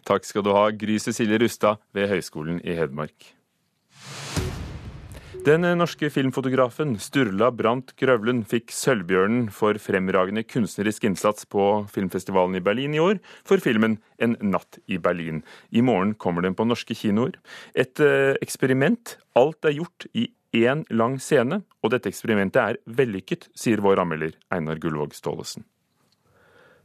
Takk 0.08 0.26
skal 0.26 0.46
du 0.46 0.54
ha, 0.56 0.68
Gry 0.74 0.98
Cecilie 1.02 1.40
Rustad 1.42 1.82
ved 1.96 2.10
Høgskolen 2.10 2.62
i 2.64 2.78
Hedmark. 2.78 3.34
Den 5.40 5.64
norske 5.80 6.10
filmfotografen 6.12 6.98
Sturla 7.00 7.46
Brandt 7.56 7.94
Grøvlund 7.96 8.42
fikk 8.50 8.74
Sølvbjørnen 8.76 9.46
for 9.56 9.78
fremragende 9.80 10.42
kunstnerisk 10.44 11.06
innsats 11.08 11.46
på 11.48 11.86
filmfestivalen 11.88 12.58
i 12.58 12.60
Berlin 12.60 12.92
i 12.92 13.00
år 13.00 13.22
for 13.48 13.56
filmen 13.56 13.96
'En 14.18 14.36
natt 14.42 14.76
i 14.86 14.98
Berlin'. 14.98 15.40
I 15.72 15.80
morgen 15.80 16.12
kommer 16.12 16.42
den 16.42 16.54
på 16.54 16.68
norske 16.68 16.92
kinoer. 16.92 17.32
Et 17.74 18.00
eh, 18.00 18.36
eksperiment. 18.42 19.16
Alt 19.34 19.64
er 19.64 19.80
gjort 19.80 20.04
i 20.12 20.28
én 20.52 20.84
lang 20.90 21.18
scene, 21.20 21.62
og 21.82 21.92
dette 21.92 22.10
eksperimentet 22.10 22.60
er 22.60 22.78
vellykket, 22.86 23.48
sier 23.54 23.82
vår 23.82 24.02
anmelder 24.02 24.36
Einar 24.50 24.80
Gullvåg 24.82 25.14
Staalesen. 25.14 25.64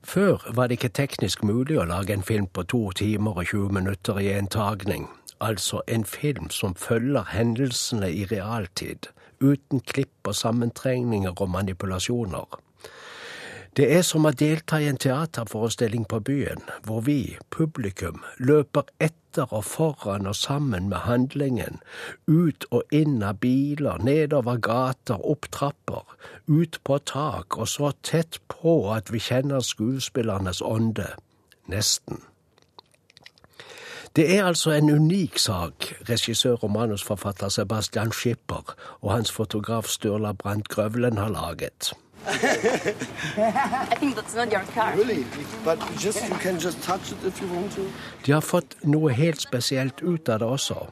Før 0.05 0.43
var 0.53 0.67
det 0.67 0.77
ikke 0.77 0.93
teknisk 1.01 1.43
mulig 1.43 1.79
å 1.81 1.87
lage 1.89 2.13
en 2.13 2.23
film 2.25 2.45
på 2.45 2.63
to 2.69 2.91
timer 2.93 3.39
og 3.41 3.47
20 3.49 3.71
minutter 3.73 4.19
i 4.21 4.29
en 4.37 4.47
tagning. 4.47 5.07
Altså 5.41 5.81
en 5.87 6.05
film 6.05 6.51
som 6.53 6.75
følger 6.77 7.25
hendelsene 7.33 8.11
i 8.13 8.27
realtid, 8.29 9.09
uten 9.41 9.81
klipp 9.81 10.29
og 10.29 10.37
sammentrengninger 10.37 11.33
og 11.33 11.49
manipulasjoner. 11.49 12.61
Det 13.75 13.89
er 13.91 14.05
som 14.07 14.23
å 14.23 14.31
delta 14.31 14.77
i 14.79 14.85
en 14.87 15.01
teaterforestilling 15.01 16.05
på 16.07 16.21
byen, 16.23 16.61
hvor 16.85 17.01
vi, 17.03 17.35
publikum, 17.51 18.21
løper 18.37 18.85
etter 19.35 19.53
og 19.53 19.65
foran 19.65 20.27
og 20.27 20.35
sammen 20.35 20.89
med 20.89 20.97
handlingen, 20.97 21.81
ut 22.27 22.65
og 22.71 22.83
inn 22.91 23.23
av 23.23 23.39
biler, 23.43 23.99
nedover 23.99 24.57
gater, 24.57 25.19
opp 25.19 25.49
trapper, 25.51 26.05
ut 26.47 26.79
på 26.83 26.97
tak, 27.03 27.57
og 27.57 27.67
så 27.67 27.91
tett 28.03 28.39
på 28.47 28.93
at 28.93 29.11
vi 29.11 29.19
kjenner 29.19 29.59
skuespillernes 29.59 30.61
ånde. 30.61 31.15
Nesten. 31.67 32.21
Det 34.15 34.29
er 34.37 34.45
altså 34.45 34.71
en 34.71 34.89
unik 34.89 35.39
sak 35.39 35.89
regissør 36.07 36.63
og 36.63 36.71
manusforfatter 36.71 37.49
Sebastian 37.49 38.13
Schipper 38.15 38.75
og 39.01 39.11
hans 39.11 39.31
fotograf 39.31 39.89
Sturla 39.91 40.31
Brandt 40.31 40.69
Grøvlen 40.69 41.17
har 41.17 41.29
laget. 41.29 41.91
I 43.91 43.95
think 43.99 44.15
that's 44.15 44.35
not 44.35 44.51
your 44.51 44.63
car. 44.73 44.95
Really? 44.95 45.25
Just 45.97 46.27
you 46.27 46.35
can 46.35 46.59
just 46.59 46.81
touch 46.81 47.11
it 47.11 47.17
if 47.25 47.41
you 47.41 47.47
want 47.47 47.71
to. 47.75 47.81
De 48.23 48.31
har 48.31 48.41
fått 48.41 48.75
noe 48.83 49.11
helt 49.13 49.41
spesielt 49.41 50.01
ut 50.01 50.29
av 50.29 50.39
det 50.39 50.47
også. 50.47 50.87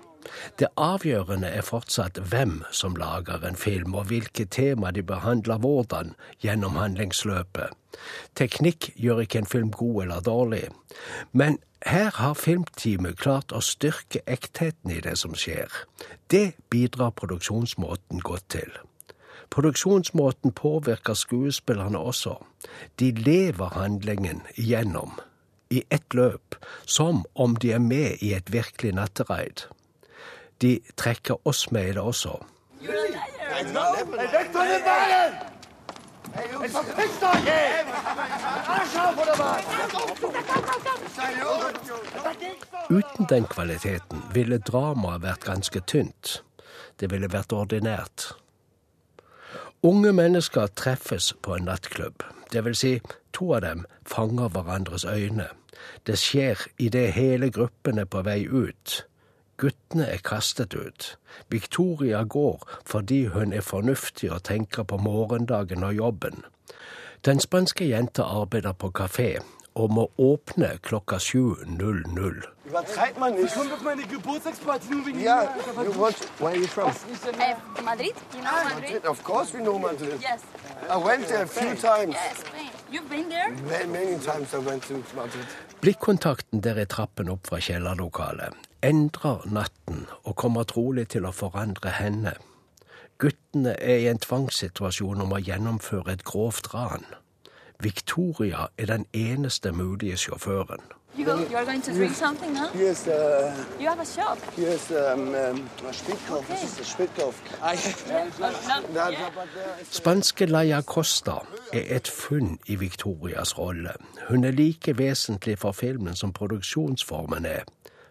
Det 0.59 0.69
avgjørende 0.79 1.49
er 1.49 1.65
fortsatt 1.65 2.19
hvem 2.31 2.61
som 2.71 2.95
lager 2.95 3.43
en 3.43 3.57
film, 3.59 3.95
og 3.95 4.07
hvilke 4.11 4.45
tema 4.45 4.91
de 4.91 5.03
behandler 5.03 5.59
hvordan 5.61 6.13
gjennom 6.43 6.77
handlingsløpet. 6.79 7.73
Teknikk 8.35 8.91
gjør 8.95 9.23
ikke 9.25 9.43
en 9.43 9.49
film 9.49 9.71
god 9.71 10.03
eller 10.05 10.23
dårlig, 10.25 10.63
men 11.31 11.59
her 11.85 12.13
har 12.15 12.37
filmteamet 12.39 13.19
klart 13.19 13.51
å 13.51 13.59
styrke 13.61 14.23
ektheten 14.25 14.93
i 14.93 15.01
det 15.03 15.17
som 15.19 15.35
skjer. 15.35 15.67
Det 16.31 16.53
bidrar 16.71 17.11
produksjonsmåten 17.19 18.23
godt 18.23 18.47
til. 18.55 18.71
Produksjonsmåten 19.53 20.51
påvirker 20.51 21.13
skuespillerne 21.13 21.99
også. 21.99 22.35
De 22.99 23.11
lever 23.11 23.65
handlingen 23.65 24.41
igjennom, 24.55 25.19
i 25.69 25.83
ett 25.89 26.13
løp, 26.13 26.55
som 26.85 27.25
om 27.35 27.55
de 27.55 27.71
er 27.71 27.79
med 27.79 28.17
i 28.21 28.33
et 28.33 28.49
virkelig 28.53 28.95
nattereid. 28.97 29.67
De 30.61 30.79
trekker 30.97 31.37
oss 31.47 31.71
med 31.71 31.89
i 31.89 31.93
det 31.93 32.01
også. 32.01 32.39
Uten 42.89 43.25
den 43.29 43.45
kvaliteten 43.45 44.23
ville 44.33 44.57
dramaet 44.57 45.21
vært 45.21 45.45
ganske 45.45 45.79
tynt. 45.79 46.39
Det 46.99 47.11
ville 47.11 47.29
vært 47.29 47.53
ordinært. 47.53 48.33
Unge 49.85 50.13
mennesker 50.13 50.67
treffes 50.67 51.33
på 51.41 51.55
en 51.55 51.65
nattklubb. 51.67 52.23
Det 52.51 52.61
vil 52.65 52.75
si, 52.75 52.91
to 53.35 53.49
av 53.53 53.65
dem 53.65 53.81
fanger 54.07 54.47
hverandres 54.55 55.03
øyne. 55.05 55.49
Det 56.07 56.15
skjer 56.19 56.61
idet 56.79 57.11
hele 57.17 57.49
gruppen 57.51 57.99
er 57.99 58.07
på 58.07 58.21
vei 58.23 58.45
ut. 58.47 59.01
Guttene 59.59 60.05
er 60.07 60.23
kastet 60.23 60.71
ut. 60.73 61.17
Victoria 61.51 62.23
går 62.23 62.63
fordi 62.85 63.25
hun 63.35 63.51
er 63.53 63.61
fornuftig 63.61 64.31
og 64.31 64.45
tenker 64.47 64.87
på 64.87 64.97
morgendagen 64.97 65.83
og 65.83 65.93
jobben. 65.95 66.45
Den 67.25 67.43
spanske 67.43 67.89
jenta 67.89 68.23
arbeider 68.23 68.71
på 68.71 68.91
kafé 68.95 69.41
og 69.75 69.93
må 69.93 70.11
åpne 70.17 70.77
klokka 70.81 71.15
7.00. 71.15 72.43
Übertreibt 72.65 73.19
man 73.19 73.33
nicht. 73.33 73.45
Ich 73.45 73.53
komme 73.53 73.73
auf 73.73 73.81
meine 73.81 74.03
Geburtstagsparty 74.03 74.89
nur 74.89 75.05
wegen 75.05 75.19
Ja, 75.19 75.43
you 75.83 75.93
want, 75.99 76.17
where 76.39 76.51
are 76.51 76.57
you 76.57 76.67
from? 76.67 76.89
Uh, 76.89 77.81
Madrid? 77.83 78.13
You 78.33 78.41
know 78.41 78.51
Madrid? 78.63 78.83
Madrid. 78.83 79.05
Of 79.05 79.23
course 79.23 79.53
we 79.53 79.59
know 79.63 79.79
Madrid. 79.79 80.19
Yes. 80.21 80.41
I 80.89 80.97
went 80.97 81.27
there 81.27 81.43
a 81.43 81.47
few 81.47 81.75
times. 81.75 82.15
Yes, 82.15 82.37
Spain. 82.39 82.69
You've 82.91 83.09
been 83.09 83.29
there? 83.29 83.51
Many, 83.69 83.91
many 83.91 84.17
times 84.19 84.53
I 84.53 84.59
went 84.59 84.83
to 84.87 84.93
Madrid. 85.15 85.45
Blikkontakten 85.81 86.61
der 86.61 86.77
i 86.77 86.85
trappen 86.85 87.29
opp 87.29 87.47
fra 87.47 87.59
kjellerlokalet 87.59 88.53
endrer 88.83 89.45
natten 89.47 90.07
og 90.23 90.35
kommer 90.35 90.67
trolig 90.67 91.07
til 91.15 91.27
å 91.27 91.31
forandre 91.35 91.93
henne. 91.95 92.35
Guttene 93.21 93.77
er 93.79 94.01
i 94.03 94.09
en 94.11 94.19
tvangssituasjon 94.19 95.23
om 95.23 95.35
å 95.35 95.39
gjennomføre 95.39 96.17
et 96.17 96.25
grovt 96.27 96.73
ran. 96.73 97.05
Victoria 97.83 98.57
er 98.77 98.85
den 98.85 99.05
eneste 99.13 99.71
mulige 99.71 100.17
sjåføren. 100.17 100.79
You, 101.19 101.25
go, 101.25 101.31
you 101.31 101.57
are 101.57 101.65
going 101.65 101.83
to 101.83 101.91
drink 101.91 102.15
something, 102.15 102.57
huh? 102.57 102.69
You 103.79 103.87
have 103.87 103.99
a 103.99 104.05
shop. 104.05 104.37
Spanske 109.91 110.45
Laia 110.45 110.81
Costa 110.81 111.31
er 111.73 111.95
et 111.95 112.07
funn 112.07 112.59
i 112.65 112.75
Victorias 112.75 113.57
rolle. 113.59 113.91
Hun 114.29 114.43
er 114.43 114.51
like 114.51 114.97
vesentlig 114.97 115.57
for 115.59 115.71
filmen 115.71 116.15
som 116.15 116.33
produksjonsformen 116.33 117.45
er, 117.45 117.61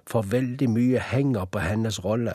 for 0.07 0.23
veldig 0.23 0.71
mye 0.71 1.01
henger 1.01 1.45
på 1.45 1.59
hennes 1.59 2.05
rolle. 2.05 2.33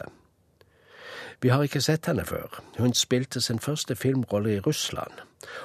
Vi 1.42 1.50
har 1.50 1.64
ikke 1.64 1.82
sett 1.82 2.06
henne 2.06 2.26
før. 2.26 2.64
Hun 2.78 2.94
spilte 2.94 3.42
sin 3.42 3.60
første 3.60 3.96
filmrolle 3.96 4.56
i 4.56 4.60
Russland, 4.60 5.12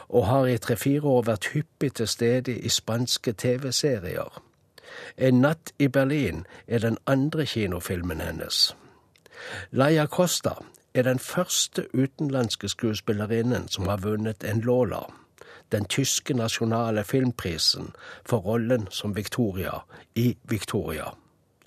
og 0.08 0.26
har 0.26 0.46
i 0.46 0.58
tre-fire 0.58 1.02
år 1.02 1.22
vært 1.22 1.48
hyppig 1.54 1.94
til 1.94 2.08
stede 2.08 2.58
i 2.58 2.68
spanske 2.68 3.32
TV-serier. 3.32 4.42
En 5.16 5.40
natt 5.40 5.72
i 5.78 5.88
Berlin 5.88 6.44
er 6.66 6.78
den 6.78 6.98
andre 7.06 7.46
kinofilmen 7.46 8.20
hennes. 8.20 8.76
Laia 9.70 10.06
Costa 10.06 10.54
er 10.94 11.02
den 11.02 11.18
første 11.18 11.86
utenlandske 11.94 12.68
skuespillerinnen 12.68 13.68
som 13.68 13.88
har 13.88 13.96
vunnet 14.04 14.44
en 14.44 14.60
Lola, 14.60 15.06
den 15.72 15.84
tyske 15.84 16.34
nasjonale 16.34 17.04
filmprisen 17.04 17.94
for 18.28 18.38
rollen 18.38 18.88
som 18.90 19.16
Victoria 19.16 19.80
i 20.14 20.36
Victoria. 20.44 21.14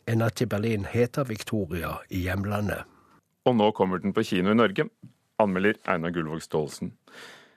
En 0.07 0.21
natt 0.21 0.41
i 0.41 0.45
Berlin 0.45 0.85
heter 0.85 1.23
Victoria 1.23 1.97
i 2.09 2.21
hjemlandet. 2.27 2.94
Og 3.45 3.53
nå 3.53 3.69
kommer 3.77 4.01
den 4.01 4.13
på 4.15 4.23
kino 4.25 4.53
i 4.53 4.57
Norge. 4.57 4.87
Anmelder 5.41 5.77
Einar 5.91 6.13
Gullvåg 6.15 6.41
Staalesen. 6.41 6.95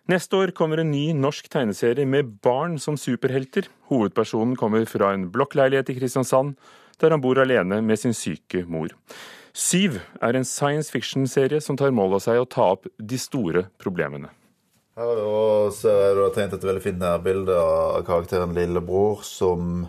Neste 0.09 0.37
år 0.41 0.53
kommer 0.57 0.81
en 0.81 0.91
ny 0.93 1.13
norsk 1.17 1.51
tegneserie 1.53 2.09
med 2.09 2.39
barn 2.45 2.79
som 2.81 2.97
superhelter. 2.97 3.69
Hovedpersonen 3.91 4.57
kommer 4.57 4.87
fra 4.89 5.13
en 5.13 5.27
blokkleilighet 5.33 5.93
i 5.93 5.99
Kristiansand, 5.99 6.55
der 7.01 7.13
han 7.13 7.21
bor 7.25 7.41
alene 7.41 7.83
med 7.85 8.01
sin 8.01 8.17
syke 8.17 8.65
mor. 8.65 8.93
Syv 9.53 10.01
er 10.23 10.37
en 10.37 10.49
science 10.49 10.93
fiction-serie 10.93 11.61
som 11.65 11.77
tar 11.77 11.93
mål 11.93 12.19
av 12.19 12.25
seg 12.25 12.41
å 12.41 12.49
ta 12.49 12.71
opp 12.77 12.89
de 12.97 13.21
store 13.21 13.67
problemene. 13.81 14.33
Her 14.99 15.21
og 15.23 15.75
så 15.77 15.93
du 16.17 16.25
har 16.25 16.35
tegnet 16.35 16.57
et 16.59 16.67
veldig 16.67 16.83
fint 16.83 17.01
nærbilde 17.01 17.55
av 17.55 18.01
karakteren 18.09 18.57
Lillebror 18.57 19.23
som 19.27 19.87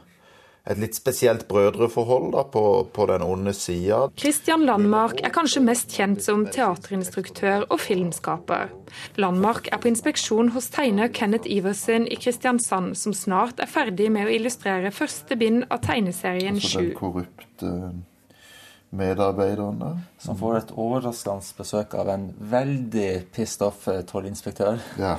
et 0.69 0.79
litt 0.81 0.97
spesielt 0.97 1.47
brødreforhold 1.49 2.31
da, 2.35 2.43
på, 2.51 2.63
på 2.93 3.05
den 3.09 3.23
onde 3.25 3.53
sida. 3.55 4.01
Christian 4.19 4.65
Landmark 4.67 5.23
er 5.23 5.33
kanskje 5.33 5.63
mest 5.65 5.95
kjent 5.95 6.23
som 6.25 6.45
teaterinstruktør 6.51 7.65
og 7.69 7.79
filmskaper. 7.81 8.73
Landmark 9.21 9.69
er 9.71 9.81
på 9.81 9.89
inspeksjon 9.91 10.51
hos 10.55 10.69
tegner 10.73 11.11
Kenneth 11.13 11.49
Iversen 11.49 12.07
i 12.09 12.19
Kristiansand, 12.19 12.97
som 12.99 13.15
snart 13.15 13.61
er 13.63 13.71
ferdig 13.71 14.11
med 14.13 14.27
å 14.27 14.35
illustrere 14.35 14.93
første 14.95 15.37
bind 15.39 15.65
av 15.69 15.83
tegneserien 15.85 16.59
Så 16.59 16.79
den 16.79 16.91
Sju. 16.91 16.95
korrupte 16.99 17.73
medarbeideren 18.89 19.79
der. 19.79 19.97
Som 20.17 20.37
får 20.39 20.57
et 20.57 20.71
overraskende 20.73 21.57
besøk 21.57 21.93
av 21.97 22.09
en 22.09 22.29
veldig 22.51 23.09
pissed 23.35 23.65
off 23.65 23.87
eh, 23.87 24.01
tollinspektør. 24.09 24.81
Ja. 24.97 25.17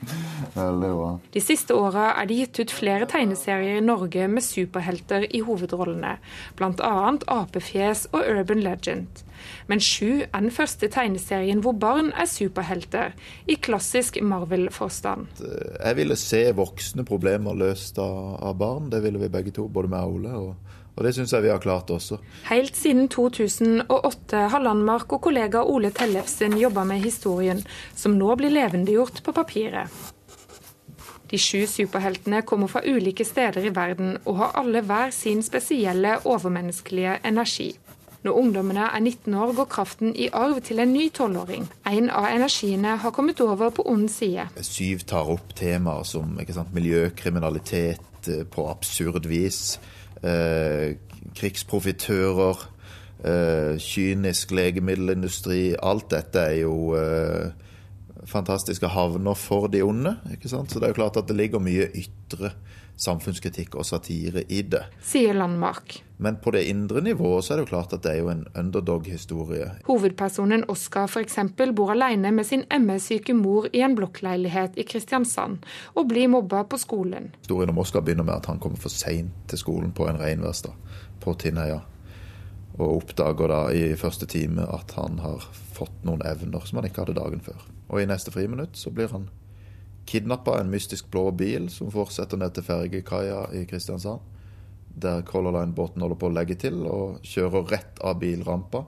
Veldig 0.54 0.90
bra. 0.98 1.10
De 1.34 1.42
siste 1.42 1.76
åra 1.76 2.10
er 2.18 2.28
det 2.28 2.38
gitt 2.38 2.60
ut 2.62 2.74
flere 2.74 3.08
tegneserier 3.10 3.80
i 3.80 3.84
Norge 3.84 4.26
med 4.30 4.44
superhelter 4.44 5.26
i 5.30 5.42
hovedrollene, 5.44 6.16
bl.a. 6.58 6.94
Apefjes 7.34 8.08
og 8.12 8.22
Urban 8.22 8.62
Legend. 8.64 9.24
Men 9.68 9.80
Sju 9.82 10.24
er 10.24 10.40
den 10.40 10.52
første 10.54 10.88
tegneserien 10.92 11.60
hvor 11.64 11.76
barn 11.76 12.12
er 12.16 12.28
superhelter, 12.30 13.14
i 13.50 13.56
klassisk 13.60 14.20
Marvel-forstand. 14.22 15.42
Jeg 15.42 15.98
ville 15.98 16.16
se 16.20 16.46
voksne 16.56 17.04
problemer 17.08 17.56
løst 17.56 17.98
av, 18.00 18.54
barn. 18.58 18.90
Det 18.92 19.02
ville 19.04 19.20
vi 19.20 19.32
begge 19.32 19.54
to, 19.56 19.66
både 19.68 19.90
meg 19.92 20.06
og 20.06 20.18
Ole. 20.18 20.34
Og, 20.38 20.63
og 20.94 21.02
det 21.02 21.14
syns 21.16 21.34
jeg 21.34 21.42
vi 21.42 21.50
har 21.50 21.62
klart 21.62 21.90
også. 21.90 22.20
Helt 22.48 22.76
siden 22.78 23.08
2008 23.10 24.48
har 24.52 24.62
Landmark 24.62 25.12
og 25.16 25.24
kollega 25.26 25.64
Ole 25.66 25.90
Tellefsen 25.94 26.58
jobba 26.58 26.84
med 26.86 27.02
historien, 27.02 27.64
som 27.96 28.14
nå 28.18 28.34
blir 28.38 28.54
levendegjort 28.54 29.22
på 29.26 29.34
papiret. 29.34 29.90
De 31.30 31.38
sju 31.40 31.64
superheltene 31.66 32.44
kommer 32.46 32.70
fra 32.70 32.84
ulike 32.86 33.24
steder 33.26 33.64
i 33.66 33.72
verden 33.74 34.18
og 34.22 34.36
har 34.38 34.58
alle 34.60 34.84
hver 34.86 35.10
sin 35.10 35.42
spesielle 35.42 36.20
overmenneskelige 36.22 37.18
energi. 37.26 37.72
Når 38.24 38.38
ungdommene 38.40 38.86
er 38.86 39.00
19 39.00 39.34
år, 39.36 39.50
går 39.52 39.66
kraften 39.68 40.14
i 40.16 40.30
arv 40.32 40.60
til 40.64 40.78
en 40.80 40.94
ny 40.94 41.10
tolvåring. 41.12 41.66
En 41.90 42.06
av 42.08 42.30
energiene 42.30 42.94
har 43.02 43.12
kommet 43.12 43.40
over 43.44 43.74
på 43.74 43.84
ond 43.90 44.06
side. 44.08 44.46
Syv 44.64 45.02
tar 45.10 45.28
opp 45.34 45.52
temaer 45.58 46.06
som 46.08 46.38
sant, 46.48 46.72
miljøkriminalitet 46.72 48.30
eh, 48.32 48.46
på 48.48 48.64
absurd 48.70 49.28
vis, 49.28 49.76
krigsprofitører, 51.34 52.70
eh, 53.24 53.78
kynisk 53.80 54.50
legemiddelindustri. 54.50 55.74
Alt 55.82 56.10
dette 56.10 56.38
er 56.38 56.60
jo 56.62 56.94
eh, 56.98 57.50
fantastiske 58.26 58.88
havner 58.88 59.36
for 59.38 59.68
de 59.68 59.82
onde. 59.84 60.16
ikke 60.32 60.48
sant? 60.48 60.72
Så 60.72 60.80
det 60.80 60.88
er 60.88 60.94
jo 60.94 61.02
klart 61.02 61.20
at 61.20 61.28
det 61.28 61.36
ligger 61.36 61.62
mye 61.62 61.90
ytre 61.92 62.54
samfunnskritikk 62.96 63.74
og 63.74 63.86
satire 63.86 64.44
i 64.48 64.62
det. 64.62 64.84
Sier 65.02 65.34
Landmark. 65.34 65.96
Men 66.22 66.36
på 66.38 66.52
det 66.54 66.62
indre 66.70 67.02
nivået 67.02 67.44
så 67.44 67.54
er 67.54 67.58
det 67.58 67.64
jo 67.64 67.70
klart 67.72 67.92
at 67.96 68.04
det 68.04 68.12
er 68.12 68.20
jo 68.22 68.28
en 68.30 68.44
underdog-historie. 68.54 69.66
Hovedpersonen 69.88 70.62
Oskar 70.70 71.08
f.eks. 71.10 71.38
bor 71.74 71.90
alene 71.90 72.30
med 72.32 72.46
sin 72.46 72.62
ME-syke 72.70 73.34
mor 73.34 73.66
i 73.72 73.82
en 73.82 73.96
blokkleilighet 73.98 74.78
i 74.78 74.86
Kristiansand, 74.86 75.58
og 75.94 76.08
blir 76.12 76.30
mobba 76.30 76.62
på 76.62 76.78
skolen. 76.78 77.32
Historien 77.42 77.74
om 77.74 77.82
Oskar 77.82 78.06
begynner 78.06 78.26
med 78.26 78.38
at 78.38 78.46
han 78.52 78.62
kommer 78.62 78.78
for 78.78 78.94
seint 78.94 79.34
til 79.50 79.58
skolen 79.58 79.90
på 79.92 80.06
en 80.08 80.20
regnværsdag 80.22 80.78
på 81.24 81.34
Tinnøya. 81.42 81.82
Og 82.78 82.96
oppdager 83.02 83.50
da 83.50 83.60
i 83.74 83.94
første 83.98 84.26
time 84.26 84.66
at 84.70 84.94
han 84.96 85.18
har 85.22 85.42
fått 85.74 86.04
noen 86.06 86.22
evner 86.26 86.66
som 86.66 86.80
han 86.80 86.88
ikke 86.88 87.04
hadde 87.04 87.16
dagen 87.18 87.42
før. 87.44 87.64
Og 87.90 88.00
i 88.00 88.08
neste 88.08 88.32
friminutt 88.34 88.78
så 88.78 88.92
blir 88.94 89.12
han 89.12 89.28
kidnappa 90.08 90.54
av 90.54 90.62
en 90.62 90.72
mystisk 90.72 91.08
blå 91.12 91.30
bil 91.32 91.70
som 91.72 91.92
fortsetter 91.92 92.40
ned 92.40 92.54
til 92.54 92.66
fergekaia 92.66 93.44
i 93.56 93.64
Kristiansand. 93.68 94.20
Der 94.94 95.24
Color 95.26 95.56
Line-båten 95.56 96.04
holder 96.04 96.20
på 96.20 96.28
å 96.30 96.34
legge 96.34 96.56
til 96.60 96.84
og 96.86 97.24
kjører 97.26 97.70
rett 97.72 98.02
av 98.04 98.20
bilrampa. 98.20 98.84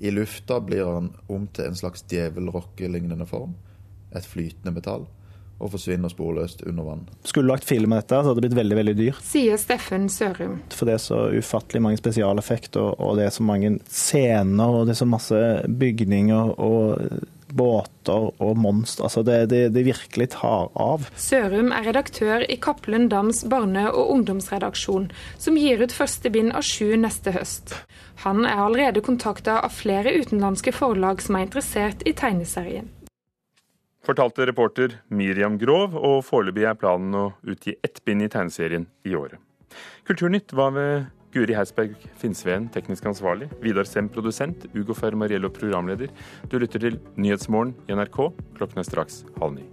I 0.00 0.12
lufta 0.14 0.60
blir 0.64 0.86
han 0.88 1.10
om 1.28 1.46
til 1.52 1.68
en 1.68 1.76
slags 1.76 2.06
djevelrockelignende 2.08 3.26
form. 3.28 3.52
Et 4.16 4.24
flytende 4.26 4.72
metall. 4.72 5.04
Og 5.60 5.74
forsvinner 5.74 6.12
sporløst 6.12 6.62
under 6.64 6.86
vann. 6.86 7.02
Skulle 7.28 7.52
lagt 7.52 7.68
film 7.68 7.92
av 7.92 8.00
dette, 8.00 8.16
så 8.16 8.30
hadde 8.30 8.40
det 8.40 8.48
blitt 8.48 8.60
veldig 8.60 8.78
veldig 8.78 8.94
dyrt. 8.96 9.24
Sier 9.26 9.60
Steffen 9.60 10.08
Sørum. 10.12 10.58
For 10.72 10.88
det 10.88 10.96
er 10.96 11.02
så 11.04 11.18
ufattelig 11.36 11.82
mange 11.84 12.00
spesialeffekter, 12.00 12.96
og 12.96 13.18
det 13.20 13.28
er 13.28 13.34
så 13.34 13.44
mange 13.44 13.74
scener, 13.92 14.80
og 14.80 14.88
det 14.88 14.96
er 14.96 15.02
så 15.02 15.10
masse 15.10 15.42
bygninger 15.82 16.56
og 16.56 17.20
båter 17.52 18.30
og 18.42 18.58
monstre. 18.58 19.06
Altså 19.08 19.22
det, 19.26 19.38
det, 19.50 19.62
det 19.74 19.84
virkelig 19.86 20.30
tar 20.36 20.70
av. 20.78 21.08
Sørum 21.18 21.72
er 21.74 21.88
redaktør 21.90 22.44
i 22.46 22.58
Cappelen 22.62 23.08
Dams 23.12 23.42
barne- 23.50 23.90
og 23.90 24.12
ungdomsredaksjon, 24.14 25.10
som 25.38 25.58
gir 25.58 25.82
ut 25.82 25.94
første 25.94 26.32
bind 26.32 26.54
av 26.56 26.66
sju 26.66 26.94
neste 27.00 27.34
høst. 27.36 27.74
Han 28.24 28.44
er 28.44 28.60
allerede 28.60 29.04
kontakta 29.04 29.60
av 29.64 29.74
flere 29.74 30.14
utenlandske 30.20 30.74
forlag 30.76 31.22
som 31.24 31.38
er 31.38 31.48
interessert 31.48 32.06
i 32.06 32.14
tegneserien. 32.16 32.90
Fortalte 34.00 34.46
reporter 34.48 34.94
Miriam 35.12 35.58
Grov, 35.60 35.92
og 35.94 36.22
foreløpig 36.24 36.64
er 36.64 36.76
planen 36.80 37.16
å 37.16 37.24
utgi 37.44 37.76
ett 37.84 38.00
bind 38.08 38.24
i 38.24 38.30
tegneserien 38.32 38.86
i 39.04 39.16
året. 39.16 39.36
Kulturnytt 40.08 40.54
var 40.56 40.72
ved 40.74 41.10
Guri 41.34 41.54
Heisberg 41.54 41.94
Finnsveen, 42.18 42.70
teknisk 42.74 43.06
ansvarlig. 43.06 43.50
Vidar 43.62 43.86
Sem, 43.86 44.08
produsent. 44.10 44.66
Ugo 44.74 44.96
Fermariello, 44.98 45.52
programleder. 45.54 46.10
Du 46.50 46.58
lytter 46.58 46.82
til 46.82 46.98
Nyhetsmorgen 47.20 47.76
i 47.86 47.94
NRK. 47.94 48.24
Klokken 48.56 48.82
er 48.82 48.88
straks 48.88 49.22
halv 49.38 49.60
ni. 49.60 49.68